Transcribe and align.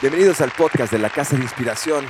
Bienvenidos 0.00 0.40
al 0.40 0.50
podcast 0.50 0.90
de 0.90 0.98
la 0.98 1.10
Casa 1.10 1.36
de 1.36 1.42
Inspiración. 1.42 2.06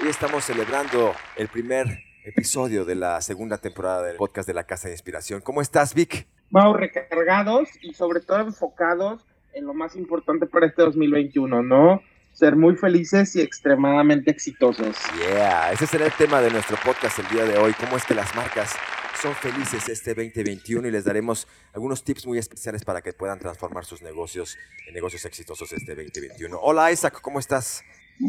Hoy 0.00 0.08
estamos 0.08 0.44
celebrando 0.44 1.12
el 1.34 1.48
primer 1.48 2.04
episodio 2.24 2.84
de 2.84 2.94
la 2.94 3.20
segunda 3.22 3.58
temporada 3.58 4.04
del 4.04 4.14
podcast 4.14 4.46
de 4.46 4.54
la 4.54 4.62
Casa 4.62 4.86
de 4.86 4.94
Inspiración. 4.94 5.40
¿Cómo 5.40 5.60
estás, 5.60 5.94
Vic? 5.94 6.28
Vamos 6.50 6.76
recargados 6.76 7.70
y 7.82 7.92
sobre 7.94 8.20
todo 8.20 8.38
enfocados 8.38 9.26
en 9.52 9.66
lo 9.66 9.74
más 9.74 9.96
importante 9.96 10.46
para 10.46 10.66
este 10.66 10.82
2021, 10.82 11.60
¿no? 11.64 12.02
Ser 12.34 12.54
muy 12.54 12.76
felices 12.76 13.34
y 13.34 13.40
extremadamente 13.40 14.30
exitosos. 14.30 14.96
Yeah, 15.16 15.72
ese 15.72 15.88
será 15.88 16.06
el 16.06 16.12
tema 16.12 16.40
de 16.40 16.52
nuestro 16.52 16.76
podcast 16.84 17.18
el 17.18 17.28
día 17.30 17.44
de 17.44 17.58
hoy. 17.58 17.74
¿Cómo 17.80 17.96
es 17.96 18.04
que 18.04 18.14
las 18.14 18.32
marcas 18.36 18.76
son 19.20 19.34
felices 19.34 19.88
este 19.88 20.14
2021 20.14 20.86
y 20.86 20.90
les 20.90 21.04
daremos 21.04 21.48
algunos 21.74 22.04
tips 22.04 22.26
muy 22.26 22.38
especiales 22.38 22.84
para 22.84 23.00
que 23.00 23.12
puedan 23.12 23.38
transformar 23.38 23.84
sus 23.84 24.00
negocios 24.02 24.56
en 24.86 24.94
negocios 24.94 25.24
exitosos 25.24 25.72
este 25.72 25.94
2021. 25.94 26.56
Hola 26.60 26.92
Isaac, 26.92 27.18
¿cómo 27.20 27.40
estás? 27.40 27.82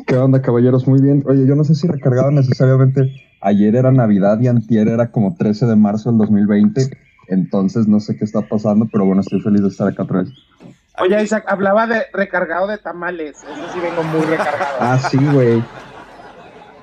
¿Qué 0.07 0.15
onda, 0.15 0.41
caballeros? 0.41 0.87
Muy 0.87 1.01
bien. 1.01 1.23
Oye, 1.27 1.45
yo 1.47 1.55
no 1.55 1.63
sé 1.63 1.75
si 1.75 1.87
recargado 1.87 2.31
necesariamente. 2.31 3.11
Ayer 3.41 3.75
era 3.75 3.91
Navidad 3.91 4.39
y 4.39 4.47
antier 4.47 4.87
era 4.87 5.11
como 5.11 5.35
13 5.35 5.67
de 5.67 5.75
marzo 5.75 6.09
del 6.09 6.19
2020. 6.19 6.89
Entonces 7.27 7.87
no 7.87 7.99
sé 7.99 8.17
qué 8.17 8.25
está 8.25 8.41
pasando, 8.41 8.87
pero 8.91 9.05
bueno, 9.05 9.21
estoy 9.21 9.41
feliz 9.41 9.61
de 9.61 9.67
estar 9.67 9.87
acá 9.87 10.03
otra 10.03 10.23
vez. 10.23 10.29
Oye, 10.97 11.21
Isaac, 11.21 11.45
hablaba 11.47 11.85
de 11.85 12.05
recargado 12.13 12.67
de 12.67 12.77
tamales. 12.77 13.37
Eso 13.37 13.73
sí 13.73 13.79
vengo 13.79 14.03
muy 14.03 14.21
recargado. 14.21 14.77
Ah, 14.79 14.97
sí, 15.09 15.17
güey. 15.17 15.63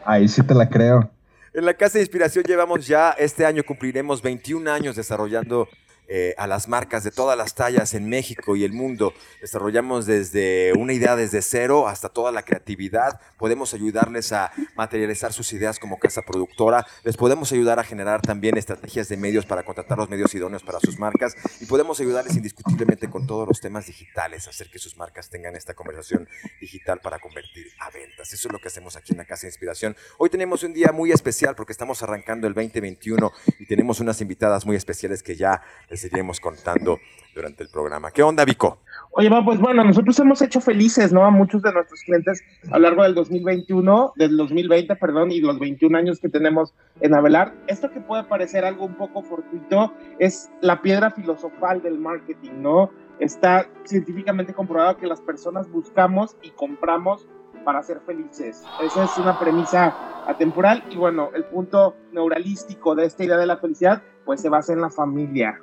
Ahí 0.05 0.29
sí 0.29 0.43
te 0.43 0.55
la 0.55 0.69
creo. 0.69 1.11
En 1.57 1.65
la 1.65 1.73
Casa 1.73 1.97
de 1.97 2.05
Inspiración 2.05 2.45
llevamos 2.45 2.87
ya, 2.87 3.13
este 3.13 3.47
año 3.47 3.65
cumpliremos 3.65 4.21
21 4.21 4.71
años 4.71 4.95
desarrollando 4.95 5.71
eh, 6.09 6.35
a 6.39 6.47
las 6.47 6.69
marcas 6.69 7.05
de 7.05 7.11
todas 7.11 7.37
las 7.37 7.55
tallas 7.55 7.95
en 7.95 8.09
México 8.09 8.57
y 8.57 8.65
el 8.65 8.73
mundo. 8.73 9.13
Desarrollamos 9.41 10.07
desde 10.07 10.73
una 10.77 10.93
idea 10.93 11.17
desde 11.17 11.43
cero 11.43 11.89
hasta 11.89 12.09
toda 12.09 12.33
la 12.33 12.43
creatividad. 12.43 13.21
Podemos 13.39 13.75
ayudarles 13.75 14.33
a 14.33 14.53
materializar 14.77 15.33
sus 15.33 15.53
ideas 15.53 15.79
como 15.79 15.99
casa 15.99 16.23
productora. 16.23 16.87
Les 17.03 17.17
podemos 17.17 17.53
ayudar 17.53 17.79
a 17.79 17.85
generar 17.85 18.23
también 18.23 18.57
estrategias 18.57 19.09
de 19.09 19.17
medios 19.17 19.47
para 19.47 19.65
contratar 19.65 19.99
los 19.99 20.09
medios 20.09 20.35
idóneos 20.35 20.63
para 20.63 20.81
sus 20.81 20.99
marcas. 20.99 21.35
Y 21.61 21.67
podemos 21.67 21.99
ayudarles 22.01 22.37
indiscutiblemente 22.37 23.11
con 23.11 23.27
todos 23.27 23.49
los 23.49 23.61
temas 23.61 23.87
digitales, 23.87 24.47
hacer 24.49 24.71
que 24.71 24.79
sus 24.79 24.97
marcas 24.97 25.29
tengan 25.29 25.57
esta 25.57 25.75
conversación 25.75 26.29
digital 26.61 27.01
para 27.01 27.19
convertir 27.19 27.67
a 27.81 27.91
ventas. 27.91 28.33
Eso 28.33 28.49
es 28.49 28.53
lo 28.53 28.59
que 28.59 28.69
hacemos 28.69 28.97
aquí 28.97 29.13
en 29.13 29.19
la 29.19 29.25
Casa 29.25 29.43
de 29.43 29.49
Inspiración. 29.49 29.97
Hoy 30.19 30.31
tenemos 30.31 30.63
un 30.63 30.73
día 30.73 30.93
muy 30.93 31.13
especial 31.13 31.55
porque 31.55 31.73
estamos 31.73 32.03
arrancando 32.03 32.47
el 32.47 32.55
2021 32.55 33.33
y 33.59 33.67
tenemos 33.67 34.01
unas 34.01 34.21
invitadas 34.21 34.67
muy 34.67 34.77
especiales 34.77 35.23
que 35.23 35.37
ya 35.37 35.63
les 35.89 35.96
iremos 36.05 36.41
contando 36.41 36.99
durante 37.35 37.63
el 37.63 37.69
programa. 37.69 38.11
¿Qué 38.11 38.23
onda, 38.23 38.45
Vico? 38.45 38.79
Oye, 39.13 39.31
pues 39.45 39.59
bueno, 39.61 39.85
nosotros 39.85 40.19
hemos 40.19 40.43
hecho 40.43 40.61
felices, 40.61 41.13
¿no? 41.13 41.25
A 41.25 41.31
muchos 41.31 41.63
de 41.63 41.73
nuestros 41.73 42.01
clientes 42.01 42.43
a 42.71 42.79
lo 42.79 42.85
largo 42.85 43.03
del 43.03 43.15
2021, 43.15 44.13
del 44.17 44.37
2020, 44.37 44.97
perdón, 44.97 45.31
y 45.31 45.41
los 45.41 45.59
21 45.59 45.97
años 45.97 46.21
que 46.21 46.29
tenemos 46.29 46.75
en 47.01 47.15
Avelar. 47.15 47.55
Esto 47.67 47.91
que 47.91 48.01
puede 48.01 48.25
parecer 48.25 48.65
algo 48.65 48.85
un 48.85 48.95
poco 48.95 49.23
fortuito 49.23 49.93
es 50.19 50.51
la 50.61 50.83
piedra 50.83 51.11
filosofal 51.11 51.83
del 51.83 51.99
marketing, 51.99 52.61
¿no? 52.61 52.91
Está 53.21 53.67
científicamente 53.85 54.53
comprobado 54.53 54.97
que 54.99 55.07
las 55.07 55.21
personas 55.21 55.71
buscamos 55.71 56.37
y 56.43 56.51
compramos 56.51 57.27
para 57.65 57.83
ser 57.83 58.01
felices. 58.01 58.63
Esa 58.83 59.05
es 59.05 59.19
una 59.19 59.39
premisa 59.39 59.95
atemporal 60.27 60.85
y 60.91 60.97
bueno, 60.97 61.31
el 61.35 61.45
punto 61.45 61.97
neuralístico 62.13 62.95
de 62.95 63.07
esta 63.07 63.25
idea 63.25 63.37
de 63.37 63.47
la 63.47 63.57
felicidad 63.57 64.03
pues 64.25 64.41
se 64.41 64.49
basa 64.49 64.73
en 64.73 64.81
la 64.81 64.91
familia. 64.91 65.61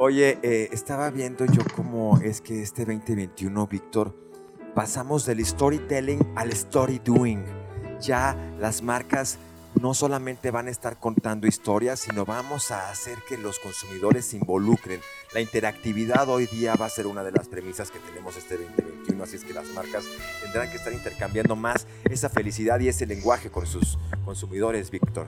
Oye, 0.00 0.38
eh, 0.44 0.68
estaba 0.70 1.10
viendo 1.10 1.44
yo 1.44 1.60
cómo 1.74 2.20
es 2.22 2.40
que 2.40 2.62
este 2.62 2.84
2021, 2.84 3.66
Víctor, 3.66 4.14
pasamos 4.72 5.26
del 5.26 5.44
storytelling 5.44 6.34
al 6.36 6.52
story 6.52 7.00
doing. 7.04 7.44
Ya 8.00 8.36
las 8.60 8.80
marcas 8.80 9.40
no 9.80 9.94
solamente 9.94 10.52
van 10.52 10.68
a 10.68 10.70
estar 10.70 11.00
contando 11.00 11.48
historias, 11.48 11.98
sino 11.98 12.24
vamos 12.24 12.70
a 12.70 12.90
hacer 12.90 13.18
que 13.28 13.36
los 13.36 13.58
consumidores 13.58 14.26
se 14.26 14.36
involucren. 14.36 15.00
La 15.34 15.40
interactividad 15.40 16.28
hoy 16.28 16.46
día 16.46 16.76
va 16.76 16.86
a 16.86 16.90
ser 16.90 17.08
una 17.08 17.24
de 17.24 17.32
las 17.32 17.48
premisas 17.48 17.90
que 17.90 17.98
tenemos 17.98 18.36
este 18.36 18.56
2021, 18.56 19.24
así 19.24 19.34
es 19.34 19.42
que 19.42 19.52
las 19.52 19.66
marcas 19.74 20.04
tendrán 20.44 20.70
que 20.70 20.76
estar 20.76 20.92
intercambiando 20.92 21.56
más 21.56 21.88
esa 22.08 22.28
felicidad 22.28 22.78
y 22.78 22.86
ese 22.86 23.04
lenguaje 23.04 23.50
con 23.50 23.66
sus 23.66 23.98
consumidores, 24.24 24.92
Víctor. 24.92 25.26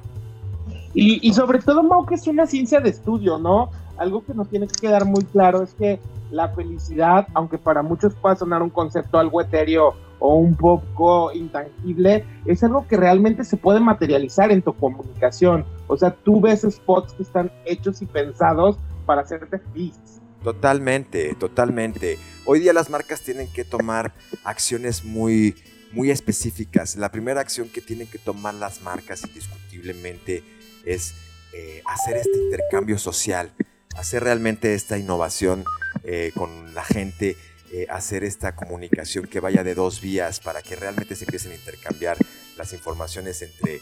Y, 0.94 1.28
y, 1.28 1.32
sobre 1.32 1.58
todo, 1.58 1.82
Mau, 1.82 2.06
que 2.06 2.14
es 2.14 2.26
una 2.28 2.46
ciencia 2.46 2.80
de 2.80 2.90
estudio, 2.90 3.36
¿no? 3.36 3.70
Algo 4.00 4.24
que 4.24 4.32
nos 4.32 4.48
tiene 4.48 4.66
que 4.66 4.80
quedar 4.80 5.04
muy 5.04 5.22
claro 5.24 5.62
es 5.62 5.74
que 5.74 6.00
la 6.30 6.48
felicidad, 6.48 7.28
aunque 7.34 7.58
para 7.58 7.82
muchos 7.82 8.14
pueda 8.14 8.34
sonar 8.34 8.62
un 8.62 8.70
concepto 8.70 9.18
algo 9.18 9.42
etéreo 9.42 9.94
o 10.18 10.36
un 10.36 10.54
poco 10.54 11.30
intangible, 11.32 12.24
es 12.46 12.64
algo 12.64 12.86
que 12.88 12.96
realmente 12.96 13.44
se 13.44 13.58
puede 13.58 13.78
materializar 13.78 14.50
en 14.52 14.62
tu 14.62 14.72
comunicación. 14.72 15.66
O 15.86 15.98
sea, 15.98 16.12
tú 16.12 16.40
ves 16.40 16.62
spots 16.62 17.12
que 17.12 17.22
están 17.22 17.52
hechos 17.66 18.00
y 18.00 18.06
pensados 18.06 18.78
para 19.04 19.20
hacerte 19.20 19.58
feliz. 19.58 19.98
Totalmente, 20.42 21.34
totalmente. 21.34 22.18
Hoy 22.46 22.60
día 22.60 22.72
las 22.72 22.88
marcas 22.88 23.20
tienen 23.20 23.52
que 23.52 23.64
tomar 23.64 24.14
acciones 24.44 25.04
muy, 25.04 25.56
muy 25.92 26.10
específicas. 26.10 26.96
La 26.96 27.10
primera 27.10 27.42
acción 27.42 27.68
que 27.68 27.82
tienen 27.82 28.06
que 28.06 28.18
tomar 28.18 28.54
las 28.54 28.80
marcas 28.80 29.24
indiscutiblemente 29.26 30.42
es 30.86 31.14
eh, 31.52 31.82
hacer 31.84 32.16
este 32.16 32.38
intercambio 32.38 32.96
social 32.96 33.52
hacer 33.96 34.24
realmente 34.24 34.74
esta 34.74 34.98
innovación 34.98 35.64
eh, 36.04 36.32
con 36.34 36.74
la 36.74 36.84
gente, 36.84 37.36
eh, 37.72 37.86
hacer 37.90 38.24
esta 38.24 38.54
comunicación 38.54 39.26
que 39.26 39.40
vaya 39.40 39.64
de 39.64 39.74
dos 39.74 40.00
vías 40.00 40.40
para 40.40 40.62
que 40.62 40.76
realmente 40.76 41.14
se 41.16 41.24
empiecen 41.24 41.52
a 41.52 41.56
intercambiar 41.56 42.16
las 42.56 42.72
informaciones 42.72 43.42
entre 43.42 43.76
eh, 43.76 43.80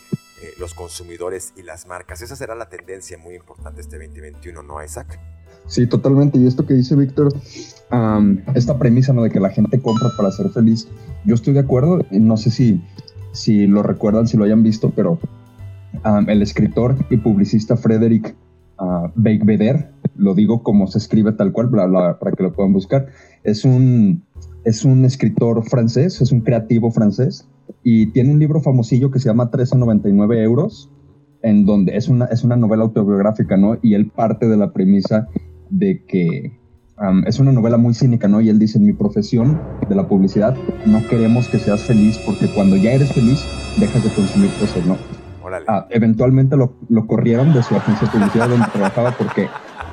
los 0.58 0.74
consumidores 0.74 1.52
y 1.56 1.62
las 1.62 1.86
marcas. 1.86 2.22
Esa 2.22 2.36
será 2.36 2.54
la 2.54 2.68
tendencia 2.68 3.18
muy 3.18 3.34
importante 3.34 3.80
este 3.80 3.98
2021, 3.98 4.62
¿no, 4.62 4.82
Isaac? 4.82 5.18
Sí, 5.66 5.86
totalmente. 5.86 6.38
Y 6.38 6.46
esto 6.46 6.66
que 6.66 6.74
dice 6.74 6.96
Víctor, 6.96 7.32
esta 8.54 8.78
premisa 8.78 9.12
¿no? 9.12 9.22
de 9.22 9.30
que 9.30 9.40
la 9.40 9.50
gente 9.50 9.80
compra 9.80 10.08
para 10.16 10.30
ser 10.30 10.48
feliz, 10.50 10.88
yo 11.24 11.34
estoy 11.34 11.52
de 11.52 11.60
acuerdo. 11.60 12.00
No 12.10 12.36
sé 12.38 12.50
si, 12.50 12.80
si 13.32 13.66
lo 13.66 13.82
recuerdan, 13.82 14.26
si 14.26 14.38
lo 14.38 14.44
hayan 14.44 14.62
visto, 14.62 14.90
pero 14.90 15.18
el 16.26 16.40
escritor 16.40 16.96
y 17.10 17.18
publicista 17.18 17.76
Frederick 17.76 18.34
uh, 18.78 19.10
lo 20.16 20.34
digo 20.34 20.62
como 20.62 20.86
se 20.86 20.98
escribe 20.98 21.32
tal 21.32 21.52
cual 21.52 21.70
para 21.70 22.36
que 22.36 22.42
lo 22.42 22.52
puedan 22.52 22.72
buscar. 22.72 23.06
Es 23.44 23.64
un, 23.64 24.24
es 24.64 24.84
un 24.84 25.04
escritor 25.04 25.64
francés, 25.68 26.20
es 26.20 26.32
un 26.32 26.40
creativo 26.40 26.90
francés 26.90 27.48
y 27.82 28.06
tiene 28.12 28.32
un 28.32 28.38
libro 28.38 28.60
famosillo 28.60 29.10
que 29.10 29.20
se 29.20 29.28
llama 29.28 29.44
1399 29.44 30.42
euros, 30.42 30.90
en 31.42 31.64
donde 31.64 31.96
es 31.96 32.08
una, 32.08 32.26
es 32.26 32.44
una 32.44 32.56
novela 32.56 32.82
autobiográfica, 32.82 33.56
¿no? 33.56 33.78
Y 33.82 33.94
él 33.94 34.10
parte 34.10 34.48
de 34.48 34.56
la 34.56 34.72
premisa 34.72 35.28
de 35.70 36.04
que 36.04 36.58
es 37.26 37.38
una 37.38 37.52
novela 37.52 37.76
muy 37.76 37.94
cínica, 37.94 38.26
¿no? 38.26 38.40
Y 38.40 38.48
él 38.48 38.58
dice, 38.58 38.78
en 38.78 38.86
mi 38.86 38.92
profesión 38.92 39.60
de 39.88 39.94
la 39.94 40.08
publicidad 40.08 40.56
no 40.84 41.06
queremos 41.06 41.48
que 41.48 41.58
seas 41.58 41.82
feliz 41.82 42.18
porque 42.26 42.46
cuando 42.48 42.76
ya 42.76 42.92
eres 42.92 43.12
feliz 43.12 43.44
dejas 43.78 44.02
de 44.02 44.10
consumir 44.10 44.50
cosas, 44.58 44.84
¿no? 44.84 44.96
Ah, 45.66 45.86
eventualmente 45.90 46.56
lo, 46.56 46.74
lo, 46.88 47.06
corrieron 47.06 47.52
de 47.52 47.62
su 47.62 47.76
agencia 47.76 48.06
de 48.06 48.12
publicidad 48.12 48.48
donde 48.48 48.66
trabajaba 48.72 49.12
porque 49.12 49.48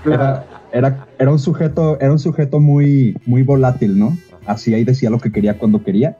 era, 0.05 0.45
era, 0.71 1.07
era, 1.17 1.31
un 1.31 1.39
sujeto, 1.39 1.99
era 1.99 2.11
un 2.11 2.19
sujeto 2.19 2.59
muy, 2.59 3.17
muy 3.25 3.43
volátil, 3.43 3.97
¿no? 3.97 4.17
Así 4.45 4.73
ahí 4.73 4.83
decía 4.83 5.09
lo 5.09 5.19
que 5.19 5.31
quería 5.31 5.57
cuando 5.57 5.83
quería, 5.83 6.17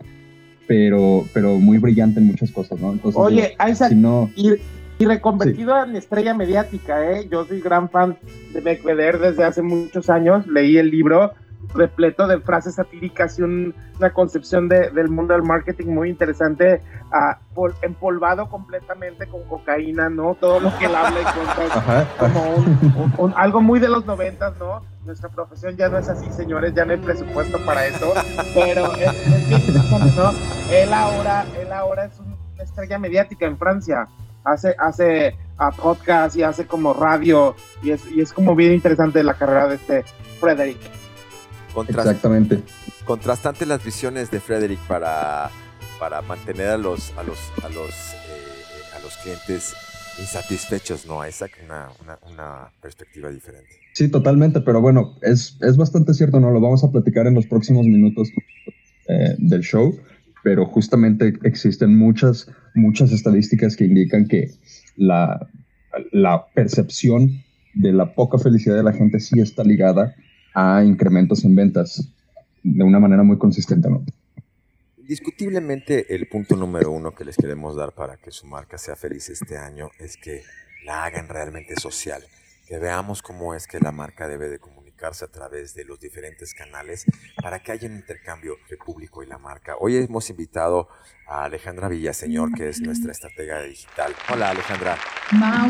pero, 0.68 1.26
pero 1.34 1.58
muy 1.58 1.78
brillante 1.78 2.20
en 2.20 2.28
muchas 2.28 2.52
cosas, 2.52 2.80
¿no? 2.80 2.92
Entonces, 2.92 3.20
Oye, 3.20 3.56
Isaac, 3.70 3.94
y, 4.36 4.54
y, 4.98 5.06
reconvertido 5.06 5.84
en 5.84 5.96
estrella 5.96 6.34
mediática, 6.34 7.12
¿eh? 7.12 7.28
Yo 7.30 7.46
soy 7.46 7.62
gran 7.62 7.90
fan 7.90 8.18
de 8.54 8.62
Becveder 8.62 9.20
desde 9.20 9.44
hace 9.44 9.62
muchos 9.62 10.10
años, 10.10 10.48
leí 10.48 10.78
el 10.78 10.90
libro 10.90 11.34
repleto 11.74 12.28
de 12.28 12.40
frases 12.40 12.76
satíricas 12.76 13.40
y 13.40 13.44
una 13.44 14.14
concepción 14.14 14.68
del 14.70 15.10
mundo 15.10 15.34
del 15.34 15.44
marketing 15.44 15.88
muy 15.88 16.10
interesante, 16.10 16.82
uh, 17.12 17.70
empolvado 17.82 18.50
completamente 18.50 19.28
con 19.28 19.44
cocaína, 19.44 20.10
¿no? 20.10 20.36
Todo 20.36 20.60
lo 20.60 20.78
que 20.78 20.86
él 20.86 20.96
habla 20.96 21.22
y 21.22 21.24
cuenta 21.24 22.08
como 23.16 23.36
algo 23.36 23.62
muy 23.62 23.80
de 23.80 23.90
los 23.90 24.06
noventas, 24.06 24.58
¿no? 24.60 24.82
Nuestra 25.06 25.30
profesión 25.30 25.76
ya 25.78 25.88
no 25.90 25.98
es 25.98 26.10
así, 26.10 26.32
señores, 26.32 26.74
ya 26.74 26.86
no 26.86 26.94
hay 26.94 26.98
presupuesto 26.98 27.58
para 27.66 27.86
eso, 27.86 28.14
pero 28.54 28.94
es, 28.96 29.48
bien 29.48 29.62
interesante, 29.62 30.14
¿no? 30.18 30.32
Él 30.72 30.94
ahora, 30.94 31.46
él 31.60 31.72
ahora 31.72 32.06
es 32.06 32.20
una 32.20 32.36
estrella 32.64 32.98
mediática 32.98 33.46
en 33.46 33.58
Francia, 33.58 34.08
hace, 34.44 34.76
hace 34.80 35.38
a 35.58 35.72
podcast 35.72 36.36
y 36.36 36.44
hace 36.44 36.66
como 36.66 36.94
radio 36.94 37.56
y 37.82 37.92
es, 37.92 38.12
y 38.12 38.22
es 38.22 38.34
como 38.34 38.56
bien 38.56 38.74
interesante 38.74 39.24
la 39.24 39.36
carrera 39.36 39.68
de 39.68 39.76
este 39.76 40.06
Frederick. 40.40 40.80
Exactamente. 41.88 42.60
Contrastante 43.06 43.66
las 43.66 43.84
visiones 43.84 44.32
de 44.32 44.40
Frederick 44.40 44.80
para, 44.88 45.50
para 46.00 46.22
mantener 46.22 46.70
a 46.70 46.78
los, 46.78 47.12
a 47.18 47.24
los, 47.24 47.40
a 47.64 47.70
los, 47.70 47.90
eh, 47.90 48.98
a 48.98 49.00
los 49.02 49.16
clientes 49.18 49.74
insatisfechos, 50.20 51.06
¿no? 51.06 51.24
Esa 51.24 51.48
una, 51.66 51.90
una, 52.02 52.20
una 52.32 52.72
perspectiva 52.82 53.30
diferente. 53.30 53.70
Sí, 53.94 54.10
totalmente, 54.10 54.62
pero 54.62 54.82
bueno, 54.82 55.18
es, 55.22 55.58
es 55.62 55.78
bastante 55.78 56.14
cierto, 56.14 56.40
¿no? 56.40 56.52
Lo 56.52 56.62
vamos 56.62 56.84
a 56.84 56.92
platicar 56.92 57.28
en 57.28 57.34
los 57.34 57.48
próximos 57.48 57.86
minutos 57.86 58.30
eh, 59.08 59.36
del 59.38 59.62
show. 59.62 59.94
pero 60.46 60.68
justamente 60.68 61.34
existen 61.44 61.98
muchas, 61.98 62.48
muchas 62.76 63.12
estadísticas 63.12 63.76
que 63.76 63.86
indican 63.86 64.28
que 64.28 64.52
la, 64.96 65.50
la 66.12 66.46
percepción 66.54 67.44
de 67.74 67.92
la 67.92 68.14
poca 68.14 68.38
felicidad 68.38 68.76
de 68.76 68.84
la 68.84 68.94
gente 68.94 69.20
sí 69.20 69.40
está 69.40 69.64
ligada 69.64 70.16
a 70.56 70.84
incrementos 70.84 71.44
en 71.44 71.54
ventas 71.54 72.10
de 72.64 72.84
una 72.84 73.00
manera 73.00 73.22
muy 73.22 73.38
consistente, 73.38 73.90
¿no? 73.90 74.04
Discutiblemente 74.98 76.16
el 76.16 76.28
punto 76.28 76.56
número 76.56 76.90
uno 76.90 77.14
que 77.14 77.26
les 77.26 77.38
queremos 77.38 77.76
dar 77.76 77.92
para 77.92 78.18
que 78.18 78.32
su 78.32 78.48
marca 78.48 78.80
sea 78.80 78.96
feliz 78.96 79.30
este 79.30 79.58
año 79.58 79.92
es 80.00 80.18
que 80.18 80.42
la 80.84 81.04
hagan 81.04 81.28
realmente 81.28 81.76
social, 81.80 82.24
que 82.66 82.80
veamos 82.80 83.22
cómo 83.22 83.54
es 83.54 83.68
que 83.68 83.80
la 83.80 83.92
marca 83.92 84.28
debe 84.28 84.50
de 84.50 84.58
comunicarse 84.96 85.26
a 85.26 85.28
través 85.28 85.74
de 85.76 85.84
los 85.86 86.00
diferentes 86.00 86.54
canales 86.54 87.06
para 87.42 87.60
que 87.60 87.72
haya 87.72 87.88
un 87.88 87.96
intercambio 87.96 88.56
entre 88.62 88.76
el 88.76 88.80
público 88.80 89.24
y 89.24 89.28
la 89.28 89.38
marca. 89.38 89.76
Hoy 89.80 89.98
hemos 89.98 90.30
invitado 90.30 90.88
a 91.28 91.46
Alejandra 91.46 91.90
Villaseñor, 91.90 92.54
que 92.54 92.70
es 92.70 92.82
nuestra 92.82 93.12
estratega 93.12 93.62
digital. 93.64 94.14
Hola 94.32 94.52
Alejandra. 94.52 94.98
Mau, 95.34 95.70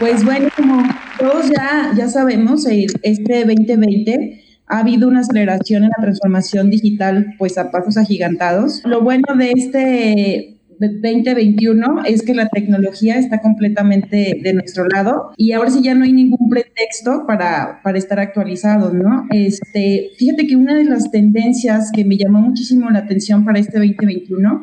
Pues 0.00 0.24
bueno, 0.24 0.48
como 0.56 0.82
todos 1.18 1.50
ya, 1.50 1.92
ya 1.96 2.08
sabemos, 2.08 2.66
este 2.66 3.44
2020 3.44 4.42
ha 4.68 4.78
habido 4.78 5.08
una 5.08 5.20
aceleración 5.20 5.84
en 5.84 5.90
la 5.96 6.02
transformación 6.02 6.70
digital, 6.70 7.34
pues 7.38 7.58
a 7.58 7.70
pasos 7.70 7.96
agigantados. 7.96 8.82
Lo 8.84 9.00
bueno 9.02 9.34
de 9.36 9.52
este 9.52 10.55
2021 10.78 12.04
es 12.04 12.22
que 12.22 12.34
la 12.34 12.48
tecnología 12.48 13.18
está 13.18 13.40
completamente 13.40 14.40
de 14.42 14.52
nuestro 14.54 14.86
lado 14.86 15.32
y 15.36 15.52
ahora 15.52 15.70
sí 15.70 15.80
ya 15.82 15.94
no 15.94 16.04
hay 16.04 16.12
ningún 16.12 16.48
pretexto 16.48 17.24
para, 17.26 17.80
para 17.82 17.98
estar 17.98 18.20
actualizados, 18.20 18.94
¿no? 18.94 19.26
Este, 19.30 20.10
fíjate 20.18 20.46
que 20.46 20.56
una 20.56 20.74
de 20.74 20.84
las 20.84 21.10
tendencias 21.10 21.90
que 21.92 22.04
me 22.04 22.16
llamó 22.16 22.40
muchísimo 22.40 22.90
la 22.90 23.00
atención 23.00 23.44
para 23.44 23.58
este 23.58 23.78
2021 23.78 24.60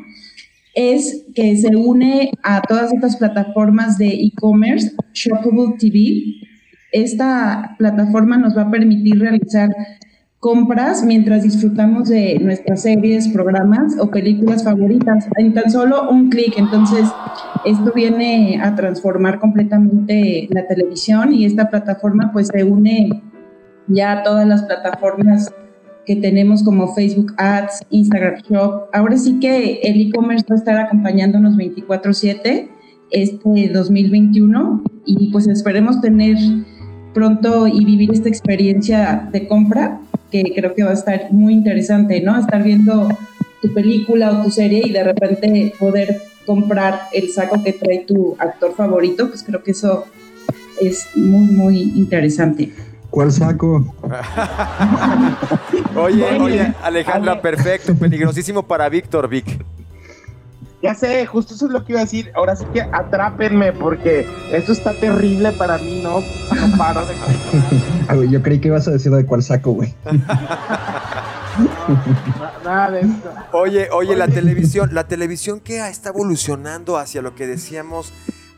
es 0.75 1.25
que 1.36 1.56
se 1.56 1.75
une 1.75 2.31
a 2.44 2.62
todas 2.62 2.94
estas 2.94 3.18
plataformas 3.18 3.98
de 3.98 4.07
e-commerce, 4.07 4.92
Shoppable 5.13 5.75
TV, 5.77 6.44
esta 6.92 7.75
plataforma 7.77 8.38
nos 8.38 8.56
va 8.56 8.63
a 8.63 8.71
permitir 8.71 9.19
realizar 9.19 9.69
compras 10.44 11.06
mientras 11.06 11.44
disfrutamos 11.44 12.10
de 12.10 12.38
nuestras 12.42 12.81
series, 12.81 13.30
programas 13.30 13.98
o 13.98 14.12
películas 14.12 14.62
favoritas 14.66 15.30
en 15.38 15.54
tan 15.54 15.72
solo 15.72 16.10
un 16.10 16.30
clic. 16.30 16.56
Entonces, 16.57 17.07
esto 17.63 17.94
viene 17.95 18.60
a 18.62 18.75
transformar 18.75 19.40
completamente 19.40 20.50
la 20.51 20.68
televisión 20.68 21.34
y 21.34 21.45
esta 21.45 21.69
plataforma 21.69 22.31
pues 22.34 22.50
se 22.54 22.62
une 22.66 23.24
ya 23.88 24.12
a 24.12 24.24
todas 24.24 24.45
las 24.45 24.63
plataformas 24.63 25.50
que 26.06 26.18
tenemos 26.18 26.62
como 26.62 26.94
Facebook 26.94 27.34
Ads, 27.38 27.86
Instagram 27.90 28.42
Shop. 28.50 28.90
Ahora 28.92 29.16
sí 29.16 29.40
que 29.40 29.80
el 29.84 30.10
e-commerce 30.10 30.45
va 30.50 30.56
a 30.56 30.60
estar 30.60 30.78
acompañándonos 30.78 31.56
24/7 31.56 32.68
este 33.12 33.69
2021 33.74 34.84
y 35.06 35.31
pues 35.31 35.48
esperemos 35.48 36.01
tener 36.01 36.36
pronto 37.13 37.66
y 37.68 37.86
vivir 37.86 38.12
esta 38.12 38.28
experiencia 38.28 39.30
de 39.31 39.48
compra, 39.48 40.01
que 40.33 40.51
creo 40.56 40.74
que 40.74 40.83
va 40.83 40.89
a 40.89 40.95
estar 40.95 41.31
muy 41.31 41.53
interesante, 41.53 42.19
¿no? 42.19 42.38
Estar 42.39 42.63
viendo 42.63 43.07
tu 43.62 43.71
película 43.71 44.31
o 44.31 44.44
tu 44.44 44.50
serie 44.50 44.81
y 44.83 44.91
de 44.91 45.03
repente 45.03 45.74
poder 45.80 46.24
comprar 46.44 47.01
el 47.13 47.30
saco 47.30 47.63
que 47.63 47.74
trae 47.74 48.00
tu 48.00 48.35
actor 48.39 48.74
favorito, 48.75 49.30
pues 49.30 49.44
creo 49.44 49.62
que 49.62 49.71
eso 49.71 50.06
es 50.81 51.07
muy, 51.15 51.45
muy 51.45 51.81
interesante. 51.95 52.74
¿Cuál 53.12 53.31
saco? 53.31 53.94
oye, 55.95 56.25
oye, 56.39 56.74
Alejandra, 56.81 57.39
perfecto, 57.39 57.94
peligrosísimo 57.94 58.63
para 58.63 58.89
Víctor, 58.89 59.30
Vic. 59.30 59.63
Ya 60.83 60.94
sé, 60.94 61.25
justo 61.25 61.53
eso 61.53 61.68
es 61.68 61.71
lo 61.71 61.85
que 61.85 61.94
iba 61.94 62.01
a 62.01 62.03
decir. 62.03 62.30
Ahora 62.35 62.57
sí 62.57 62.65
que 62.74 62.81
atrápenme, 62.81 63.71
porque 63.71 64.27
esto 64.51 64.74
está 64.74 64.94
terrible 64.94 65.53
para 65.53 65.77
mí, 65.77 66.01
¿no? 66.03 66.19
No 66.19 66.77
paro 66.77 67.06
de 67.06 68.27
Yo 68.30 68.44
creí 68.44 68.59
que 68.59 68.68
ibas 68.68 68.85
a 68.89 68.91
decir 68.91 69.09
de 69.13 69.25
cuál 69.25 69.41
saco, 69.41 69.71
güey. 69.71 69.95
Nada 72.65 72.91
de 72.91 73.00
esto. 73.00 73.33
Oye, 73.53 73.88
oye, 73.94 74.18
la 74.18 74.27
televisión, 74.27 74.89
la 74.94 75.07
televisión 75.07 75.62
que 75.62 75.88
está 75.88 76.09
evolucionando 76.09 76.97
hacia 76.97 77.21
lo 77.21 77.33
que 77.33 77.47
decíamos, 77.47 78.12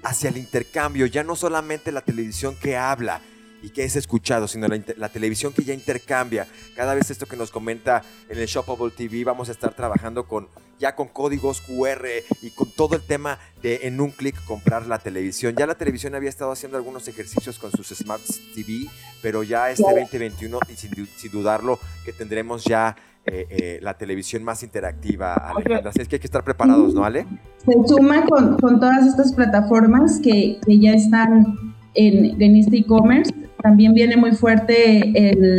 hacia 0.04 0.32
el 0.32 0.38
intercambio, 0.38 1.06
ya 1.06 1.24
no 1.24 1.36
solamente 1.36 1.92
la 1.92 2.02
televisión 2.02 2.56
que 2.60 2.76
habla, 2.76 3.22
y 3.66 3.72
que 3.72 3.84
es 3.84 3.96
escuchado, 3.96 4.48
sino 4.48 4.68
la, 4.68 5.10
televisión 5.10 5.52
que 5.52 5.64
ya 5.64 5.74
intercambia. 5.74 6.46
Cada 6.76 6.94
vez 6.94 7.10
esto 7.10 7.26
que 7.26 7.36
nos 7.36 7.50
comenta 7.50 8.04
en 8.30 8.38
el 8.38 8.46
Shoppable 8.46 8.92
TV, 8.92 9.24
vamos 9.24 9.50
a 9.50 9.54
estar 9.54 9.74
trabajando 9.74 10.28
con 10.28 10.48
ya 10.78 10.96
con 10.96 11.08
códigos 11.08 11.62
QR 11.62 12.06
y 12.44 12.52
con 12.52 12.70
todo 12.70 12.96
el 12.96 13.02
tema 13.02 13.40
de 13.64 13.88
en 13.88 14.02
un 14.02 14.12
clic 14.12 14.36
comprar 14.46 14.86
la 14.86 15.00
televisión. 15.00 15.56
Ya 15.58 15.66
la 15.66 15.74
televisión 15.74 16.14
había 16.14 16.30
estado 16.30 16.52
haciendo 16.52 16.78
algunos 16.78 17.08
ejercicios 17.08 17.58
con 17.58 17.72
sus 17.72 17.88
Smart 17.88 18.22
TV, 18.54 18.88
pero 19.24 19.42
ya 19.42 19.72
este 19.72 19.84
2021, 19.84 20.60
y 20.72 20.76
sin, 20.76 21.32
dudarlo, 21.32 21.80
que 22.04 22.14
tendremos 22.14 22.66
ya 22.66 22.96
eh, 23.26 23.48
eh, 23.50 23.80
la 23.82 23.98
televisión 23.98 24.44
más 24.44 24.62
interactiva, 24.62 25.34
Alejandra. 25.34 25.90
Así 25.90 26.02
es 26.02 26.08
que 26.08 26.18
hay 26.18 26.20
que 26.20 26.28
estar 26.28 26.44
preparados, 26.44 26.94
¿no, 26.94 27.04
Ale? 27.04 27.26
Se 27.66 27.74
suma 27.88 28.26
con, 28.26 28.58
con 28.58 28.80
todas 28.80 29.08
estas 29.08 29.34
plataformas 29.34 30.20
que, 30.20 30.60
que 30.64 30.78
ya 30.78 30.92
están 30.92 31.74
en, 31.96 32.40
en 32.40 32.56
este 32.58 32.78
e-commerce 32.78 33.34
también 33.66 33.96
viene 33.96 34.16
muy 34.16 34.34
fuerte 34.34 35.12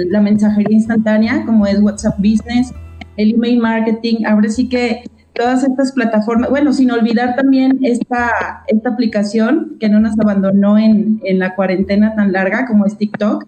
la 0.08 0.20
mensajería 0.20 0.76
instantánea, 0.76 1.44
como 1.44 1.66
es 1.66 1.80
WhatsApp 1.80 2.16
Business, 2.18 2.72
el 3.16 3.34
email 3.34 3.58
marketing. 3.58 4.24
Ahora 4.24 4.48
sí 4.48 4.68
que 4.68 5.02
todas 5.32 5.64
estas 5.64 5.90
plataformas, 5.90 6.48
bueno, 6.48 6.72
sin 6.72 6.92
olvidar 6.92 7.34
también 7.34 7.80
esta, 7.82 8.62
esta 8.68 8.90
aplicación 8.90 9.76
que 9.80 9.88
no 9.88 9.98
nos 9.98 10.16
abandonó 10.20 10.78
en, 10.78 11.20
en 11.24 11.40
la 11.40 11.56
cuarentena 11.56 12.14
tan 12.14 12.30
larga 12.30 12.66
como 12.66 12.86
es 12.86 12.96
TikTok. 12.96 13.44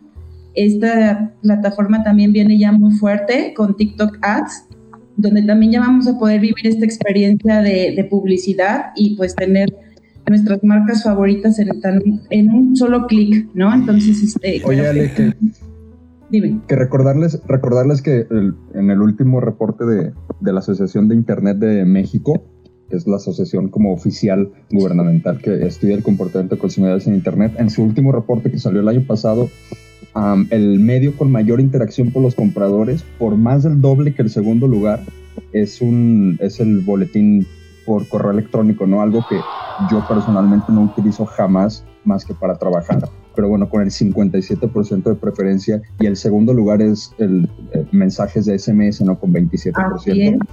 Esta 0.57 1.31
plataforma 1.41 2.03
también 2.03 2.33
viene 2.33 2.59
ya 2.59 2.73
muy 2.73 2.91
fuerte 2.95 3.55
con 3.55 3.77
TikTok 3.77 4.19
Ads, 4.23 4.67
donde 5.17 5.43
también 5.43 5.71
ya 5.71 5.81
vamos 5.81 6.09
a 6.09 6.19
poder 6.19 6.41
vivir 6.41 6.67
esta 6.67 6.85
experiencia 6.85 7.63
de, 7.63 7.93
de 7.95 8.05
publicidad 8.11 8.87
y 8.97 9.15
pues 9.17 9.37
tener 9.37 9.69
nuestras 10.29 10.63
marcas 10.65 11.05
favoritas 11.05 11.59
en, 11.59 11.69
en 12.31 12.51
un 12.51 12.77
solo 12.77 13.07
clic, 13.07 13.49
¿no? 13.55 13.73
Entonces, 13.73 14.23
este... 14.23 14.63
Oye, 14.65 14.87
Ale, 14.87 15.13
que, 15.13 15.35
Dime. 16.31 16.61
Que 16.69 16.77
recordarles, 16.77 17.41
recordarles 17.47 18.03
que 18.03 18.27
en 18.31 18.91
el 18.91 19.01
último 19.01 19.41
reporte 19.41 19.85
de, 19.87 20.13
de, 20.41 20.53
la 20.53 20.59
Asociación 20.59 21.09
de 21.09 21.15
Internet 21.15 21.57
de 21.57 21.87
México, 21.87 22.43
que 22.91 22.97
es 22.97 23.07
la 23.07 23.17
asociación 23.17 23.69
como 23.69 23.93
oficial 23.93 24.51
gubernamental 24.71 25.39
que 25.39 25.67
estudia 25.67 25.95
el 25.95 26.03
comportamiento 26.03 26.57
de 26.57 26.61
consumidores 26.61 27.07
en 27.07 27.15
Internet, 27.15 27.55
en 27.59 27.71
su 27.71 27.83
último 27.83 28.13
reporte 28.13 28.51
que 28.51 28.59
salió 28.59 28.81
el 28.81 28.89
año 28.89 29.07
pasado, 29.07 29.49
el 30.51 30.81
medio 30.81 31.17
con 31.17 31.31
mayor 31.31 31.61
interacción 31.61 32.11
por 32.11 32.23
los 32.23 32.35
compradores, 32.35 33.05
por 33.19 33.37
más 33.37 33.63
del 33.63 33.81
doble 33.81 34.15
que 34.15 34.23
el 34.23 34.31
segundo 34.31 34.67
lugar, 34.67 35.01
es, 35.53 35.81
un, 35.81 36.37
es 36.41 36.61
el 36.61 36.81
boletín 36.81 37.47
por 37.89 38.07
correo 38.07 38.33
electrónico, 38.33 38.87
¿no? 38.87 39.01
Algo 39.01 39.25
que 39.27 39.41
yo 39.91 40.07
personalmente 40.07 40.71
no 40.71 40.83
utilizo 40.83 41.25
jamás 41.25 41.87
más 42.05 42.23
que 42.23 42.35
para 42.35 42.55
trabajar. 42.57 43.09
Pero 43.35 43.49
bueno, 43.49 43.71
con 43.71 43.81
el 43.81 43.89
57% 43.89 45.03
de 45.05 45.15
preferencia 45.15 45.81
y 45.99 46.07
el 46.07 46.17
segundo 46.17 46.53
lugar 46.53 46.83
es 46.83 47.15
el 47.17 47.49
eh, 47.73 47.87
mensajes 47.91 48.45
de 48.45 48.59
SMS, 48.59 49.01
¿no? 49.01 49.19
Con 49.19 49.33
27%. 49.33 50.47